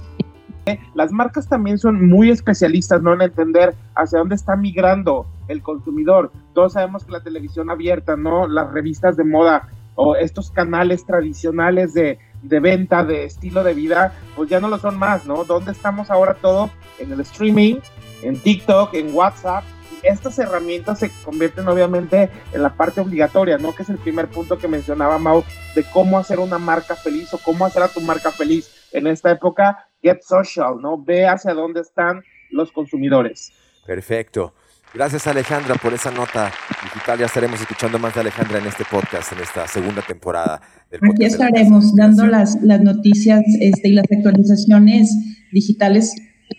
Las 0.94 1.12
marcas 1.12 1.46
también 1.46 1.78
son 1.78 2.08
muy 2.08 2.30
especialistas, 2.30 3.02
¿no? 3.02 3.12
En 3.12 3.20
entender 3.20 3.74
hacia 3.94 4.18
dónde 4.18 4.34
está 4.34 4.56
migrando 4.56 5.26
el 5.46 5.62
consumidor. 5.62 6.32
Todos 6.54 6.72
sabemos 6.72 7.04
que 7.04 7.12
la 7.12 7.22
televisión 7.22 7.68
abierta, 7.68 8.16
¿no? 8.16 8.48
Las 8.48 8.72
revistas 8.72 9.16
de 9.16 9.24
moda 9.24 9.68
o 9.94 10.16
estos 10.16 10.50
canales 10.50 11.04
tradicionales 11.04 11.92
de, 11.92 12.18
de 12.42 12.60
venta, 12.60 13.04
de 13.04 13.24
estilo 13.24 13.64
de 13.64 13.74
vida, 13.74 14.12
pues 14.34 14.48
ya 14.48 14.60
no 14.60 14.68
lo 14.68 14.78
son 14.78 14.98
más, 14.98 15.26
¿no? 15.26 15.44
¿Dónde 15.44 15.72
estamos 15.72 16.10
ahora 16.10 16.34
todo? 16.34 16.70
En 16.98 17.12
el 17.12 17.20
streaming, 17.20 17.76
en 18.22 18.38
TikTok, 18.38 18.94
en 18.94 19.14
WhatsApp. 19.14 19.64
Estas 20.02 20.38
herramientas 20.38 21.00
se 21.00 21.10
convierten 21.24 21.66
obviamente 21.66 22.30
en 22.52 22.62
la 22.62 22.74
parte 22.74 23.00
obligatoria, 23.00 23.58
¿no? 23.58 23.74
Que 23.74 23.82
es 23.82 23.88
el 23.88 23.98
primer 23.98 24.28
punto 24.28 24.58
que 24.58 24.68
mencionaba 24.68 25.18
Mau 25.18 25.42
de 25.74 25.82
cómo 25.84 26.18
hacer 26.18 26.38
una 26.38 26.58
marca 26.58 26.94
feliz 26.94 27.32
o 27.34 27.38
cómo 27.38 27.66
hacer 27.66 27.82
a 27.82 27.88
tu 27.88 28.00
marca 28.00 28.30
feliz 28.30 28.70
en 28.92 29.06
esta 29.06 29.30
época. 29.30 29.88
Get 30.02 30.22
social, 30.22 30.76
¿no? 30.80 31.02
Ve 31.02 31.26
hacia 31.26 31.54
dónde 31.54 31.80
están 31.80 32.22
los 32.50 32.70
consumidores. 32.70 33.52
Perfecto. 33.86 34.54
Gracias 34.94 35.26
Alejandra 35.26 35.74
por 35.74 35.92
esa 35.92 36.10
nota 36.10 36.50
digital. 36.82 37.18
Ya 37.18 37.26
estaremos 37.26 37.60
escuchando 37.60 37.98
más 37.98 38.14
de 38.14 38.20
Alejandra 38.20 38.58
en 38.58 38.66
este 38.66 38.84
podcast, 38.84 39.32
en 39.32 39.40
esta 39.40 39.66
segunda 39.68 40.02
temporada 40.02 40.60
del 40.90 41.00
podcast. 41.00 41.16
Aquí 41.16 41.24
estaremos 41.24 41.94
dando 41.94 42.26
las, 42.26 42.60
las 42.62 42.80
noticias 42.80 43.42
este, 43.60 43.88
y 43.88 43.92
las 43.92 44.06
actualizaciones 44.10 45.10
digitales 45.52 46.14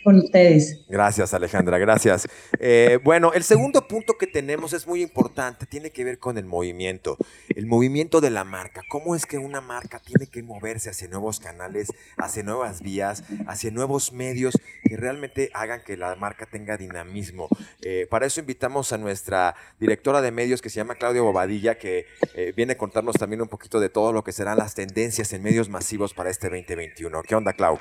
con 0.07 0.19
ustedes. 0.19 0.85
Gracias, 0.87 1.33
Alejandra, 1.33 1.77
gracias. 1.77 2.29
Eh, 2.61 2.97
bueno, 3.03 3.33
el 3.33 3.43
segundo 3.43 3.89
punto 3.89 4.13
que 4.17 4.25
tenemos 4.25 4.71
es 4.71 4.87
muy 4.87 5.01
importante, 5.01 5.65
tiene 5.65 5.89
que 5.89 6.05
ver 6.05 6.17
con 6.17 6.37
el 6.37 6.45
movimiento, 6.45 7.17
el 7.53 7.65
movimiento 7.65 8.21
de 8.21 8.29
la 8.29 8.45
marca. 8.45 8.83
¿Cómo 8.87 9.17
es 9.17 9.25
que 9.25 9.37
una 9.37 9.59
marca 9.59 9.99
tiene 9.99 10.27
que 10.27 10.41
moverse 10.43 10.91
hacia 10.91 11.09
nuevos 11.09 11.41
canales, 11.41 11.89
hacia 12.15 12.41
nuevas 12.41 12.81
vías, 12.81 13.25
hacia 13.47 13.69
nuevos 13.69 14.13
medios 14.13 14.57
que 14.81 14.95
realmente 14.95 15.49
hagan 15.53 15.81
que 15.85 15.97
la 15.97 16.15
marca 16.15 16.45
tenga 16.45 16.77
dinamismo? 16.77 17.49
Eh, 17.81 18.07
para 18.09 18.27
eso 18.27 18.39
invitamos 18.39 18.93
a 18.93 18.97
nuestra 18.97 19.57
directora 19.77 20.21
de 20.21 20.31
medios 20.31 20.61
que 20.61 20.69
se 20.69 20.77
llama 20.77 20.95
Claudia 20.95 21.21
Bobadilla, 21.21 21.77
que 21.77 22.05
eh, 22.33 22.53
viene 22.55 22.71
a 22.71 22.77
contarnos 22.77 23.17
también 23.17 23.41
un 23.41 23.49
poquito 23.49 23.81
de 23.81 23.89
todo 23.89 24.13
lo 24.13 24.23
que 24.23 24.31
serán 24.31 24.57
las 24.57 24.73
tendencias 24.73 25.33
en 25.33 25.43
medios 25.43 25.67
masivos 25.67 26.13
para 26.13 26.29
este 26.29 26.47
2021. 26.47 27.23
¿Qué 27.23 27.35
onda, 27.35 27.51
Clau? 27.51 27.77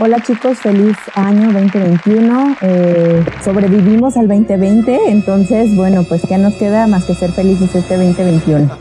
Hola 0.00 0.22
chicos, 0.22 0.58
feliz 0.58 0.96
año 1.16 1.52
2021. 1.52 2.56
Eh, 2.62 3.24
sobrevivimos 3.42 4.16
al 4.16 4.28
2020, 4.28 4.96
entonces, 5.08 5.74
bueno, 5.74 6.04
pues 6.08 6.22
¿qué 6.28 6.38
nos 6.38 6.54
queda 6.54 6.86
más 6.86 7.04
que 7.04 7.14
ser 7.14 7.32
felices 7.32 7.74
este 7.74 7.96
2021? 7.96 8.78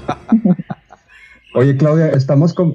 Oye, 1.55 1.75
Claudia, 1.75 2.09
estamos 2.09 2.53
con, 2.53 2.71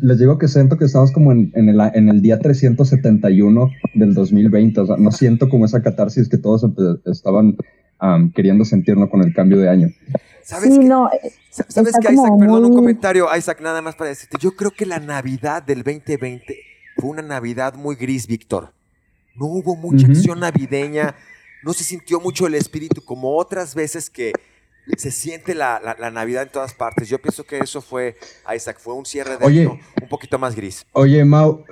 les 0.00 0.18
digo 0.18 0.36
que 0.36 0.48
siento 0.48 0.76
que 0.76 0.86
estamos 0.86 1.12
como 1.12 1.30
en, 1.30 1.52
el, 1.54 1.80
en 1.94 2.08
el 2.08 2.22
día 2.22 2.40
371 2.40 3.70
del 3.94 4.14
2020, 4.14 4.80
o 4.80 4.86
sea, 4.86 4.96
no 4.96 5.12
siento 5.12 5.48
como 5.48 5.64
esa 5.66 5.80
catarsis 5.80 6.28
que 6.28 6.38
todos 6.38 6.66
estaban 7.04 7.56
queriendo 8.34 8.64
sentirnos 8.64 9.10
con 9.10 9.22
el 9.22 9.32
cambio 9.32 9.58
de 9.58 9.68
año. 9.68 9.88
¿Sabes 10.42 10.74
sí, 10.74 10.80
no, 10.80 11.08
¿sabes 11.50 11.94
que 12.00 12.12
Isaac? 12.12 12.32
Perdón, 12.36 12.64
un 12.64 12.74
comentario, 12.74 13.28
Isaac, 13.36 13.60
nada 13.62 13.80
más 13.80 13.94
para 13.94 14.10
decirte, 14.10 14.38
yo 14.40 14.56
creo 14.56 14.72
que 14.72 14.86
la 14.86 14.98
Navidad 14.98 15.62
del 15.62 15.84
2020 15.84 16.75
fue 16.96 17.10
una 17.10 17.22
Navidad 17.22 17.74
muy 17.74 17.96
gris, 17.96 18.26
Víctor. 18.26 18.72
No 19.34 19.46
hubo 19.46 19.76
mucha 19.76 20.06
acción 20.06 20.40
navideña, 20.40 21.14
no 21.62 21.72
se 21.72 21.84
sintió 21.84 22.20
mucho 22.20 22.46
el 22.46 22.54
espíritu 22.54 23.04
como 23.04 23.36
otras 23.36 23.74
veces 23.74 24.08
que 24.08 24.32
se 24.96 25.10
siente 25.10 25.54
la, 25.54 25.96
Navidad 26.12 26.44
en 26.44 26.48
todas 26.48 26.72
partes. 26.72 27.08
Yo 27.08 27.20
pienso 27.20 27.44
que 27.44 27.58
eso 27.58 27.82
fue, 27.82 28.16
Isaac, 28.54 28.78
fue 28.80 28.94
un 28.94 29.04
cierre 29.04 29.36
de 29.36 29.46
año 29.46 29.78
un 30.00 30.08
poquito 30.08 30.38
más 30.38 30.56
gris. 30.56 30.86
Oye, 30.92 31.24
Mau, 31.24 31.64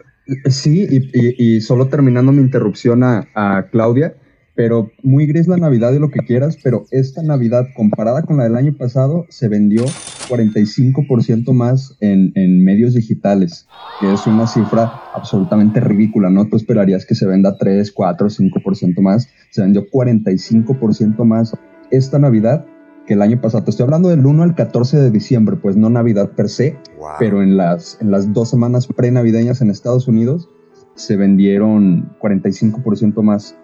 sí, 0.50 0.86
y, 1.14 1.60
solo 1.60 1.88
terminando 1.88 2.32
mi 2.32 2.42
interrupción 2.42 3.02
a 3.02 3.68
Claudia, 3.70 4.14
pero 4.54 4.90
muy 5.02 5.26
gris 5.26 5.48
la 5.48 5.56
Navidad 5.56 5.92
y 5.92 5.98
lo 5.98 6.10
que 6.10 6.20
quieras, 6.20 6.56
pero 6.62 6.86
esta 6.90 7.22
Navidad 7.22 7.66
comparada 7.76 8.22
con 8.22 8.36
la 8.36 8.44
del 8.44 8.56
año 8.56 8.74
pasado 8.76 9.26
se 9.28 9.48
vendió 9.48 9.84
45% 10.28 11.52
más 11.52 11.96
en, 12.00 12.32
en, 12.34 12.64
medios 12.64 12.94
digitales, 12.94 13.66
que 14.00 14.12
es 14.12 14.26
una 14.26 14.46
cifra 14.46 14.92
absolutamente 15.12 15.80
ridícula, 15.80 16.30
¿no? 16.30 16.46
Tú 16.46 16.56
esperarías 16.56 17.04
que 17.04 17.14
se 17.14 17.26
venda 17.26 17.56
3, 17.58 17.90
4, 17.92 18.28
5% 18.28 19.00
más, 19.00 19.28
se 19.50 19.62
vendió 19.62 19.86
45% 19.90 21.24
más 21.24 21.56
esta 21.90 22.18
Navidad 22.18 22.64
que 23.06 23.14
el 23.14 23.22
año 23.22 23.40
pasado. 23.40 23.64
Te 23.64 23.70
estoy 23.70 23.84
hablando 23.84 24.08
del 24.08 24.24
1 24.24 24.42
al 24.42 24.54
14 24.54 24.98
de 24.98 25.10
diciembre, 25.10 25.56
pues 25.56 25.76
no 25.76 25.90
Navidad 25.90 26.30
per 26.30 26.48
se, 26.48 26.78
pero 27.18 27.42
en 27.42 27.56
las, 27.56 27.98
en 28.00 28.10
las 28.10 28.32
dos 28.32 28.50
semanas 28.50 28.86
pre-navideñas 28.86 29.60
en 29.60 29.70
Estados 29.70 30.08
Unidos 30.08 30.48
se 30.94 31.16
vendieron 31.16 32.16
45% 32.20 33.20
más 33.22 33.56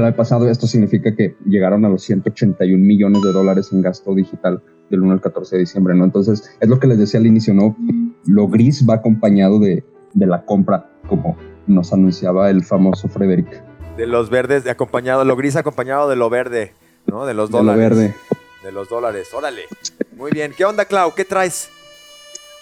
que 0.00 0.06
el 0.06 0.14
pasado. 0.14 0.48
Esto 0.48 0.66
significa 0.66 1.14
que 1.14 1.36
llegaron 1.46 1.84
a 1.84 1.88
los 1.88 2.02
181 2.02 2.84
millones 2.84 3.22
de 3.22 3.32
dólares 3.32 3.70
en 3.72 3.80
gasto 3.80 4.14
digital 4.14 4.62
del 4.90 5.00
1 5.00 5.12
al 5.14 5.20
14 5.20 5.56
de 5.56 5.60
diciembre, 5.60 5.94
¿no? 5.94 6.04
Entonces, 6.04 6.54
es 6.60 6.68
lo 6.68 6.78
que 6.78 6.86
les 6.86 6.98
decía 6.98 7.18
al 7.18 7.26
inicio, 7.26 7.54
¿no? 7.54 7.76
Lo 8.26 8.46
gris 8.48 8.86
va 8.88 8.94
acompañado 8.94 9.58
de, 9.58 9.84
de 10.12 10.26
la 10.26 10.44
compra, 10.44 10.90
como 11.08 11.38
nos 11.66 11.92
anunciaba 11.92 12.50
el 12.50 12.62
famoso 12.62 13.08
Frederick. 13.08 13.62
De 13.96 14.06
los 14.06 14.28
verdes, 14.28 14.64
de 14.64 14.70
acompañado, 14.70 15.24
lo 15.24 15.34
gris 15.34 15.56
acompañado 15.56 16.10
de 16.10 16.16
lo 16.16 16.28
verde, 16.28 16.74
¿no? 17.06 17.24
De 17.24 17.32
los 17.32 17.50
dólares. 17.50 17.80
De 17.80 17.88
lo 17.88 17.96
verde. 17.96 18.14
De 18.64 18.72
los 18.72 18.88
dólares, 18.90 19.32
órale. 19.32 19.62
Muy 20.14 20.30
bien. 20.30 20.52
¿Qué 20.54 20.66
onda, 20.66 20.84
Clau? 20.84 21.14
¿Qué 21.14 21.24
traes? 21.24 21.70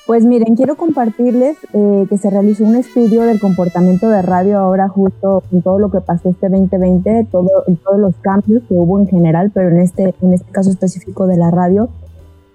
Pues 0.07 0.23
miren, 0.27 0.55
quiero 0.55 0.77
compartirles 0.77 1.57
eh, 1.73 2.07
que 2.11 2.19
se 2.19 2.29
realizó 2.29 2.65
un 2.65 2.77
estudio 2.77 3.23
del 3.23 3.41
comportamiento 3.41 4.11
de 4.11 4.21
radio 4.21 4.59
ahora 4.59 4.87
justo 4.87 5.43
con 5.51 5.63
todo 5.63 5.79
lo 5.79 5.91
que 5.91 6.03
pasó 6.03 6.29
este 6.29 6.51
2020, 6.51 7.29
todo, 7.33 7.49
todos 7.83 7.99
los 7.99 8.15
cambios 8.17 8.63
que 8.69 8.75
hubo 8.75 9.01
en 9.01 9.07
general, 9.07 9.51
pero 9.55 9.71
en 9.71 9.81
este, 9.81 10.15
en 10.21 10.35
este 10.35 10.53
caso 10.53 10.69
específico 10.69 11.27
de 11.27 11.39
la 11.39 11.51
radio. 11.51 11.89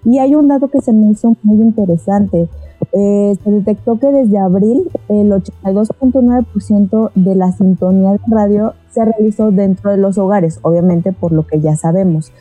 Y 0.04 0.18
hay 0.18 0.36
un 0.36 0.46
dato 0.46 0.68
que 0.68 0.80
se 0.80 0.92
me 0.92 1.10
hizo 1.10 1.36
muy 1.42 1.60
interesante. 1.60 2.48
Eh, 2.92 3.34
se 3.42 3.50
detectó 3.50 3.98
que 3.98 4.12
desde 4.12 4.38
abril 4.38 4.88
el 5.08 5.32
82.9% 5.32 7.10
de 7.16 7.34
la 7.34 7.50
sintonía 7.50 8.12
de 8.12 8.20
radio 8.28 8.74
se 8.90 9.04
realizó 9.04 9.50
dentro 9.50 9.90
de 9.90 9.96
los 9.96 10.18
hogares, 10.18 10.60
obviamente 10.62 11.12
por 11.12 11.32
lo 11.32 11.44
que 11.46 11.60
ya 11.60 11.74
sabemos. 11.74 12.32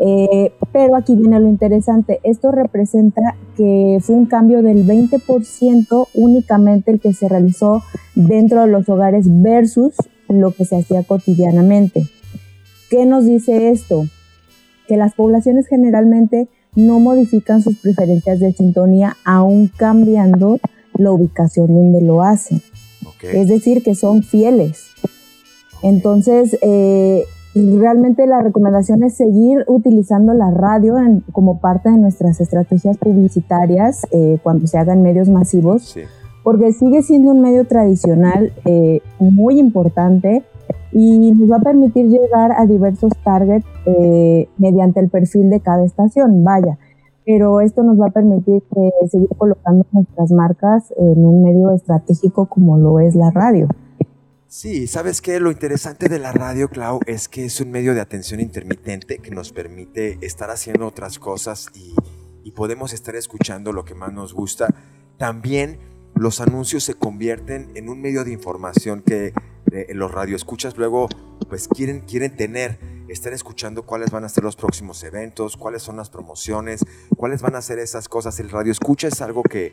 Eh, 0.00 0.52
pero 0.72 0.94
aquí 0.94 1.16
viene 1.16 1.40
lo 1.40 1.48
interesante, 1.48 2.20
esto 2.22 2.52
representa 2.52 3.34
que 3.56 3.98
fue 4.00 4.14
un 4.14 4.26
cambio 4.26 4.62
del 4.62 4.86
20% 4.86 6.08
únicamente 6.14 6.92
el 6.92 7.00
que 7.00 7.12
se 7.12 7.28
realizó 7.28 7.82
dentro 8.14 8.60
de 8.60 8.68
los 8.68 8.88
hogares 8.88 9.26
versus 9.28 9.94
lo 10.28 10.52
que 10.52 10.64
se 10.64 10.76
hacía 10.76 11.02
cotidianamente. 11.02 12.06
¿Qué 12.90 13.06
nos 13.06 13.26
dice 13.26 13.70
esto? 13.70 14.04
Que 14.86 14.96
las 14.96 15.14
poblaciones 15.14 15.66
generalmente 15.66 16.48
no 16.74 17.00
modifican 17.00 17.62
sus 17.62 17.78
preferencias 17.78 18.38
de 18.38 18.52
sintonía 18.52 19.16
aún 19.24 19.68
cambiando 19.68 20.60
la 20.94 21.10
ubicación 21.10 21.68
donde 21.68 22.00
lo 22.02 22.22
hacen. 22.22 22.62
Es 23.22 23.48
decir, 23.48 23.82
que 23.82 23.94
son 23.94 24.22
fieles. 24.22 24.84
Entonces, 25.82 26.56
eh, 26.62 27.24
realmente 27.54 28.26
la 28.26 28.40
recomendación 28.40 29.02
es 29.02 29.14
seguir 29.14 29.64
utilizando 29.66 30.34
la 30.34 30.50
radio 30.50 30.96
como 31.32 31.60
parte 31.60 31.90
de 31.90 31.96
nuestras 31.96 32.40
estrategias 32.40 32.96
publicitarias 32.98 34.06
eh, 34.10 34.38
cuando 34.42 34.66
se 34.66 34.78
hagan 34.78 35.02
medios 35.02 35.28
masivos, 35.28 35.96
porque 36.44 36.72
sigue 36.72 37.02
siendo 37.02 37.32
un 37.32 37.40
medio 37.40 37.66
tradicional 37.66 38.52
eh, 38.64 39.00
muy 39.18 39.58
importante 39.58 40.44
y 40.92 41.32
nos 41.32 41.50
va 41.50 41.56
a 41.56 41.60
permitir 41.60 42.06
llegar 42.06 42.52
a 42.52 42.66
diversos 42.66 43.12
targets 43.24 43.66
eh, 43.86 44.48
mediante 44.58 45.00
el 45.00 45.08
perfil 45.08 45.50
de 45.50 45.60
cada 45.60 45.84
estación, 45.84 46.44
vaya. 46.44 46.78
Pero 47.24 47.60
esto 47.60 47.82
nos 47.82 48.00
va 48.00 48.06
a 48.06 48.10
permitir 48.10 48.62
seguir 49.10 49.28
colocando 49.36 49.84
nuestras 49.92 50.30
marcas 50.32 50.94
en 50.96 51.26
un 51.26 51.42
medio 51.42 51.72
estratégico 51.72 52.46
como 52.46 52.78
lo 52.78 53.00
es 53.00 53.14
la 53.14 53.30
radio. 53.30 53.68
Sí, 54.50 54.86
¿sabes 54.86 55.20
qué? 55.20 55.40
Lo 55.40 55.50
interesante 55.50 56.08
de 56.08 56.18
la 56.18 56.32
radio, 56.32 56.70
Clau, 56.70 57.00
es 57.04 57.28
que 57.28 57.44
es 57.44 57.60
un 57.60 57.70
medio 57.70 57.94
de 57.94 58.00
atención 58.00 58.40
intermitente 58.40 59.18
que 59.18 59.30
nos 59.30 59.52
permite 59.52 60.16
estar 60.22 60.50
haciendo 60.50 60.86
otras 60.86 61.18
cosas 61.18 61.68
y, 61.74 61.94
podemos 62.56 62.92
estar 62.92 63.14
escuchando 63.14 63.72
lo 63.72 63.84
que 63.84 63.94
más 63.94 64.12
nos 64.12 64.32
gusta. 64.32 64.74
También 65.16 65.78
los 66.16 66.40
anuncios 66.40 66.82
se 66.82 66.94
convierten 66.94 67.70
en 67.76 67.88
un 67.88 68.00
medio 68.00 68.24
de 68.24 68.32
información 68.32 69.02
que 69.02 69.32
eh, 69.72 69.86
los 69.94 70.10
radioescuchas 70.10 70.76
luego 70.76 71.08
pues 71.48 71.68
quieren, 71.68 72.00
quieren 72.00 72.36
tener 72.36 72.78
estar 73.08 73.32
escuchando 73.32 73.84
cuáles 73.84 74.10
van 74.10 74.24
a 74.24 74.28
ser 74.28 74.44
los 74.44 74.56
próximos 74.56 75.02
eventos, 75.02 75.56
cuáles 75.56 75.82
son 75.82 75.96
las 75.96 76.10
promociones, 76.10 76.84
cuáles 77.16 77.42
van 77.42 77.56
a 77.56 77.62
ser 77.62 77.78
esas 77.78 78.08
cosas. 78.08 78.38
El 78.40 78.50
radio 78.50 78.72
escucha 78.72 79.08
es 79.08 79.20
algo 79.20 79.42
que, 79.42 79.72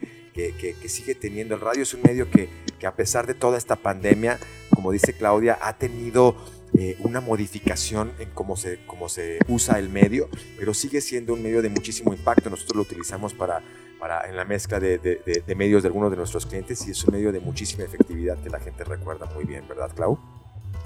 sigue 0.87 1.15
teniendo. 1.15 1.55
El 1.55 1.61
radio 1.61 1.83
es 1.83 1.93
un 1.93 2.01
medio 2.01 2.29
que, 2.29 2.49
a 2.85 2.95
pesar 2.95 3.27
de 3.27 3.33
toda 3.33 3.57
esta 3.57 3.75
pandemia, 3.75 4.39
como 4.69 4.91
dice 4.91 5.13
Claudia, 5.13 5.57
ha 5.61 5.77
tenido 5.77 6.35
eh, 6.77 6.97
una 6.99 7.21
modificación 7.21 8.11
en 8.19 8.29
cómo 8.31 8.55
se, 8.57 8.79
cómo 8.85 9.09
se 9.09 9.39
usa 9.47 9.79
el 9.79 9.89
medio, 9.89 10.29
pero 10.57 10.73
sigue 10.73 11.01
siendo 11.01 11.33
un 11.33 11.43
medio 11.43 11.61
de 11.61 11.69
muchísimo 11.69 12.13
impacto. 12.13 12.49
Nosotros 12.49 12.75
lo 12.77 12.81
utilizamos 12.83 13.33
para, 13.33 13.61
para 13.99 14.27
en 14.29 14.35
la 14.35 14.45
mezcla 14.45 14.79
de, 14.79 15.21
medios 15.55 15.83
de 15.83 15.87
algunos 15.87 16.11
de 16.11 16.17
nuestros 16.17 16.45
clientes 16.45 16.87
y 16.87 16.91
es 16.91 17.03
un 17.05 17.13
medio 17.13 17.31
de 17.31 17.39
muchísima 17.39 17.83
efectividad 17.83 18.37
que 18.37 18.49
la 18.49 18.59
gente 18.59 18.83
recuerda 18.83 19.27
muy 19.33 19.45
bien, 19.45 19.67
¿verdad, 19.67 19.89
Clau? 19.95 20.17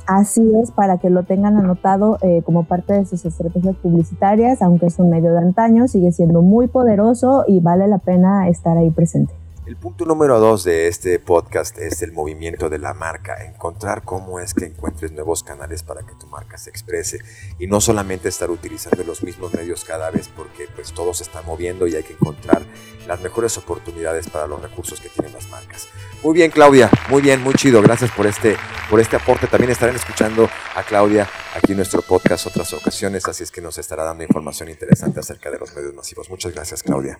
Así 0.07 0.41
es, 0.63 0.71
para 0.71 0.97
que 0.97 1.09
lo 1.09 1.23
tengan 1.23 1.57
anotado 1.57 2.17
eh, 2.21 2.41
como 2.43 2.63
parte 2.63 2.93
de 2.93 3.05
sus 3.05 3.25
estrategias 3.25 3.75
publicitarias, 3.75 4.61
aunque 4.61 4.87
es 4.87 4.97
un 4.97 5.09
medio 5.09 5.31
de 5.33 5.39
antaño, 5.39 5.87
sigue 5.87 6.11
siendo 6.11 6.41
muy 6.41 6.67
poderoso 6.67 7.43
y 7.47 7.59
vale 7.59 7.87
la 7.87 7.99
pena 7.99 8.49
estar 8.49 8.77
ahí 8.77 8.89
presente. 8.89 9.33
El 9.69 9.77
punto 9.77 10.03
número 10.03 10.39
dos 10.39 10.63
de 10.63 10.87
este 10.87 11.19
podcast 11.19 11.77
es 11.77 12.01
el 12.01 12.11
movimiento 12.11 12.71
de 12.71 12.79
la 12.79 12.95
marca, 12.95 13.45
encontrar 13.45 14.01
cómo 14.01 14.39
es 14.39 14.55
que 14.55 14.65
encuentres 14.65 15.11
nuevos 15.11 15.43
canales 15.43 15.83
para 15.83 16.01
que 16.01 16.15
tu 16.15 16.25
marca 16.25 16.57
se 16.57 16.71
exprese 16.71 17.19
y 17.59 17.67
no 17.67 17.79
solamente 17.79 18.29
estar 18.29 18.49
utilizando 18.49 19.03
los 19.03 19.21
mismos 19.21 19.53
medios 19.53 19.85
cada 19.85 20.09
vez 20.09 20.27
porque 20.27 20.67
pues 20.73 20.91
todo 20.91 21.13
se 21.13 21.21
está 21.21 21.43
moviendo 21.43 21.85
y 21.85 21.93
hay 21.93 22.01
que 22.01 22.13
encontrar 22.13 22.63
las 23.07 23.21
mejores 23.21 23.59
oportunidades 23.59 24.27
para 24.27 24.47
los 24.47 24.59
recursos 24.59 24.99
que 24.99 25.09
tienen 25.09 25.33
las 25.33 25.47
marcas. 25.51 25.87
Muy 26.23 26.33
bien 26.33 26.49
Claudia, 26.49 26.89
muy 27.07 27.21
bien, 27.21 27.43
muy 27.43 27.53
chido, 27.53 27.83
gracias 27.83 28.09
por 28.09 28.25
este, 28.25 28.57
por 28.89 28.99
este 28.99 29.17
aporte. 29.17 29.45
También 29.45 29.69
estarán 29.69 29.95
escuchando 29.95 30.49
a 30.75 30.81
Claudia 30.81 31.27
aquí 31.55 31.73
en 31.73 31.77
nuestro 31.77 32.01
podcast 32.01 32.47
otras 32.47 32.73
ocasiones, 32.73 33.27
así 33.27 33.43
es 33.43 33.51
que 33.51 33.61
nos 33.61 33.77
estará 33.77 34.03
dando 34.03 34.23
información 34.23 34.67
interesante 34.67 35.19
acerca 35.19 35.51
de 35.51 35.59
los 35.59 35.75
medios 35.75 35.93
masivos. 35.93 36.27
Muchas 36.27 36.55
gracias 36.55 36.81
Claudia. 36.81 37.19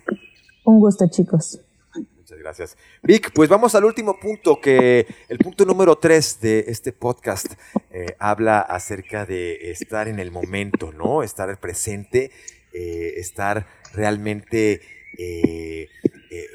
Un 0.64 0.80
gusto 0.80 1.06
chicos. 1.08 1.60
Muchas 1.94 2.38
gracias. 2.38 2.76
Vic, 3.02 3.32
pues 3.34 3.48
vamos 3.48 3.74
al 3.74 3.84
último 3.84 4.18
punto, 4.20 4.60
que 4.60 5.06
el 5.28 5.38
punto 5.38 5.64
número 5.64 5.98
tres 5.98 6.40
de 6.40 6.66
este 6.68 6.92
podcast 6.92 7.54
eh, 7.90 8.14
habla 8.20 8.60
acerca 8.60 9.26
de 9.26 9.72
estar 9.72 10.06
en 10.06 10.20
el 10.20 10.30
momento, 10.30 10.92
¿no? 10.92 11.24
Estar 11.24 11.58
presente, 11.58 12.30
eh, 12.72 13.14
estar 13.16 13.66
realmente 13.92 14.80
eh, 15.18 15.88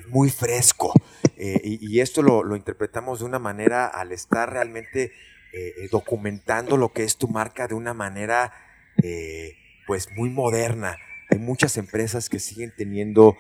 muy 0.07 0.29
fresco. 0.29 0.93
Y, 1.37 1.99
esto 1.99 2.21
lo, 2.21 2.43
lo, 2.43 2.55
interpretamos 2.55 3.19
de 3.19 3.25
una 3.25 3.39
manera 3.39 3.87
al 3.87 4.13
estar 4.13 4.51
realmente 4.51 5.11
documentando 5.91 6.77
lo 6.77 6.93
que 6.93 7.03
es 7.03 7.17
tu 7.17 7.27
marca 7.27 7.67
de 7.67 7.75
una 7.75 7.93
manera 7.93 8.53
pues 9.85 10.07
muy 10.15 10.29
moderna. 10.29 10.97
Hay 11.29 11.39
muchas 11.39 11.75
empresas 11.75 12.29
que 12.29 12.39
siguen 12.39 12.73
teniendo 12.75 13.35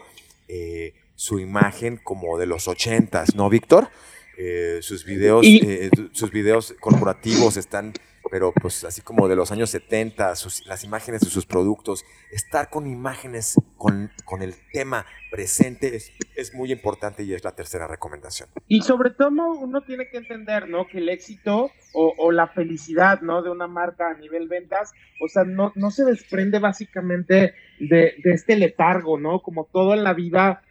su 1.15 1.39
imagen 1.39 1.97
como 1.97 2.37
de 2.37 2.45
los 2.45 2.67
ochentas, 2.67 3.35
¿no, 3.35 3.49
Víctor? 3.49 3.89
Eh, 4.37 4.79
sus 4.81 5.05
videos, 5.05 5.45
eh, 5.45 5.89
sus 6.11 6.29
videos 6.29 6.75
corporativos 6.81 7.55
están, 7.55 7.93
pero 8.29 8.51
pues 8.51 8.83
así 8.83 9.01
como 9.01 9.29
de 9.29 9.37
los 9.37 9.49
años 9.53 9.69
70, 9.69 10.33
las 10.65 10.83
imágenes 10.83 11.21
de 11.21 11.29
sus 11.29 11.45
productos, 11.45 12.03
estar 12.31 12.69
con 12.69 12.85
imágenes 12.85 13.55
con, 13.77 14.11
con 14.25 14.41
el 14.41 14.55
tema 14.73 15.05
presente 15.31 15.95
es, 15.95 16.11
es, 16.35 16.53
muy 16.53 16.73
importante 16.73 17.23
y 17.23 17.33
es 17.33 17.45
la 17.45 17.55
tercera 17.55 17.87
recomendación. 17.87 18.49
Y 18.67 18.81
sobre 18.81 19.11
todo 19.11 19.29
uno 19.29 19.83
tiene 19.83 20.09
que 20.09 20.17
entender, 20.17 20.67
¿no? 20.67 20.85
Que 20.85 20.97
el 20.97 21.07
éxito 21.07 21.71
o, 21.93 22.13
o 22.17 22.31
la 22.33 22.47
felicidad, 22.47 23.21
¿no? 23.21 23.41
De 23.41 23.49
una 23.49 23.67
marca 23.67 24.09
a 24.09 24.15
nivel 24.15 24.49
ventas, 24.49 24.91
o 25.21 25.29
sea, 25.29 25.45
no, 25.45 25.71
no 25.75 25.91
se 25.91 26.03
desprende 26.03 26.59
básicamente 26.59 27.53
de, 27.79 28.15
de 28.21 28.33
este 28.33 28.57
letargo, 28.57 29.17
¿no? 29.17 29.41
Como 29.41 29.63
todo 29.71 29.93
en 29.93 30.03
la 30.03 30.13
vida 30.13 30.61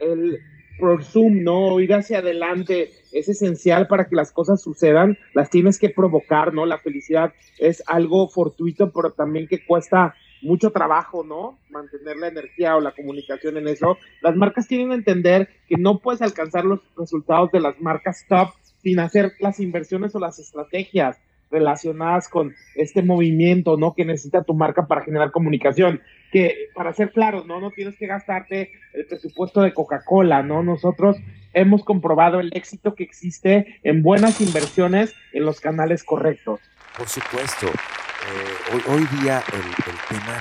el 0.00 0.40
por 0.78 1.04
Zoom, 1.04 1.42
¿no? 1.42 1.78
Ir 1.80 1.94
hacia 1.94 2.18
adelante 2.18 2.90
es 3.12 3.28
esencial 3.28 3.86
para 3.86 4.08
que 4.08 4.16
las 4.16 4.32
cosas 4.32 4.60
sucedan, 4.60 5.18
las 5.32 5.50
tienes 5.50 5.78
que 5.78 5.90
provocar, 5.90 6.52
¿no? 6.52 6.66
La 6.66 6.78
felicidad 6.78 7.32
es 7.58 7.82
algo 7.86 8.28
fortuito, 8.28 8.90
pero 8.92 9.12
también 9.12 9.46
que 9.46 9.64
cuesta 9.64 10.14
mucho 10.42 10.70
trabajo, 10.70 11.24
¿no? 11.24 11.58
Mantener 11.70 12.16
la 12.16 12.28
energía 12.28 12.76
o 12.76 12.80
la 12.80 12.92
comunicación 12.92 13.56
en 13.56 13.68
eso. 13.68 13.98
Las 14.20 14.36
marcas 14.36 14.66
tienen 14.68 14.88
que 14.88 14.94
entender 14.96 15.48
que 15.68 15.76
no 15.76 16.00
puedes 16.00 16.22
alcanzar 16.22 16.64
los 16.64 16.80
resultados 16.96 17.50
de 17.52 17.60
las 17.60 17.80
marcas 17.80 18.26
top 18.28 18.50
sin 18.82 18.98
hacer 19.00 19.32
las 19.40 19.60
inversiones 19.60 20.14
o 20.14 20.18
las 20.18 20.38
estrategias 20.38 21.18
relacionadas 21.54 22.28
con 22.28 22.54
este 22.74 23.02
movimiento, 23.02 23.76
¿no? 23.76 23.94
Que 23.94 24.04
necesita 24.04 24.42
tu 24.42 24.54
marca 24.54 24.86
para 24.86 25.02
generar 25.02 25.30
comunicación. 25.30 26.02
Que, 26.32 26.68
para 26.74 26.92
ser 26.92 27.12
claros, 27.12 27.46
¿no? 27.46 27.60
No 27.60 27.70
tienes 27.70 27.96
que 27.96 28.08
gastarte 28.08 28.72
el 28.92 29.06
presupuesto 29.06 29.62
de 29.62 29.72
Coca-Cola, 29.72 30.42
¿no? 30.42 30.64
Nosotros 30.64 31.16
hemos 31.52 31.84
comprobado 31.84 32.40
el 32.40 32.50
éxito 32.54 32.96
que 32.96 33.04
existe 33.04 33.78
en 33.84 34.02
buenas 34.02 34.40
inversiones 34.40 35.14
en 35.32 35.44
los 35.44 35.60
canales 35.60 36.02
correctos. 36.02 36.60
Por 36.98 37.08
supuesto. 37.08 37.66
Eh, 37.68 38.82
hoy, 38.88 39.06
día 39.20 39.42
el, 39.52 40.16
tema 40.16 40.38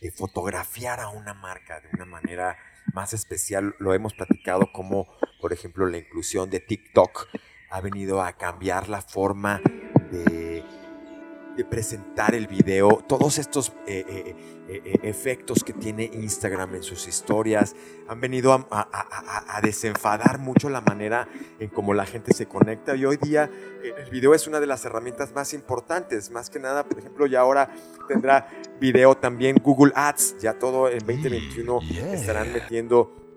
de 0.00 0.10
fotografiar 0.10 1.00
a 1.00 1.08
una 1.10 1.34
marca 1.34 1.80
de 1.80 1.88
una 1.92 2.04
manera 2.04 2.56
más 2.94 3.12
especial, 3.12 3.74
lo 3.78 3.94
hemos 3.94 4.14
platicado 4.14 4.72
como, 4.72 5.06
por 5.40 5.52
ejemplo, 5.52 5.86
la 5.86 5.98
inclusión 5.98 6.50
de 6.50 6.60
TikTok 6.60 7.28
ha 7.70 7.80
venido 7.80 8.22
a 8.22 8.32
cambiar 8.32 8.88
la 8.88 9.02
forma 9.02 9.60
de, 10.10 10.64
presentar 11.68 12.36
el 12.36 12.46
video, 12.46 13.02
todos 13.08 13.36
estos 13.36 13.72
eh, 13.88 14.04
eh, 14.08 14.36
eh, 14.68 14.98
efectos 15.02 15.64
que 15.64 15.72
tiene 15.72 16.04
Instagram 16.04 16.76
en 16.76 16.84
sus 16.84 17.08
historias 17.08 17.74
han 18.06 18.20
venido 18.20 18.52
a, 18.70 19.60
desenfadar 19.60 20.38
mucho 20.38 20.70
la 20.70 20.80
manera 20.80 21.28
en 21.58 21.68
cómo 21.68 21.94
la 21.94 22.06
gente 22.06 22.32
se 22.32 22.46
conecta 22.46 22.94
y 22.94 23.04
hoy 23.04 23.16
día 23.16 23.50
el 23.82 24.08
video 24.08 24.34
es 24.34 24.46
una 24.46 24.60
de 24.60 24.68
las 24.68 24.84
herramientas 24.84 25.32
más 25.34 25.52
importantes, 25.52 26.30
más 26.30 26.48
que 26.48 26.60
nada, 26.60 26.84
por 26.84 27.00
ejemplo, 27.00 27.26
ya 27.26 27.40
ahora 27.40 27.74
tendrá 28.06 28.48
video 28.80 29.16
también 29.16 29.56
Google 29.60 29.90
Ads, 29.96 30.38
ya 30.38 30.60
todo 30.60 30.88
en 30.88 31.00
2021 31.00 31.80
estarán 32.12 32.52
metiendo 32.52 33.27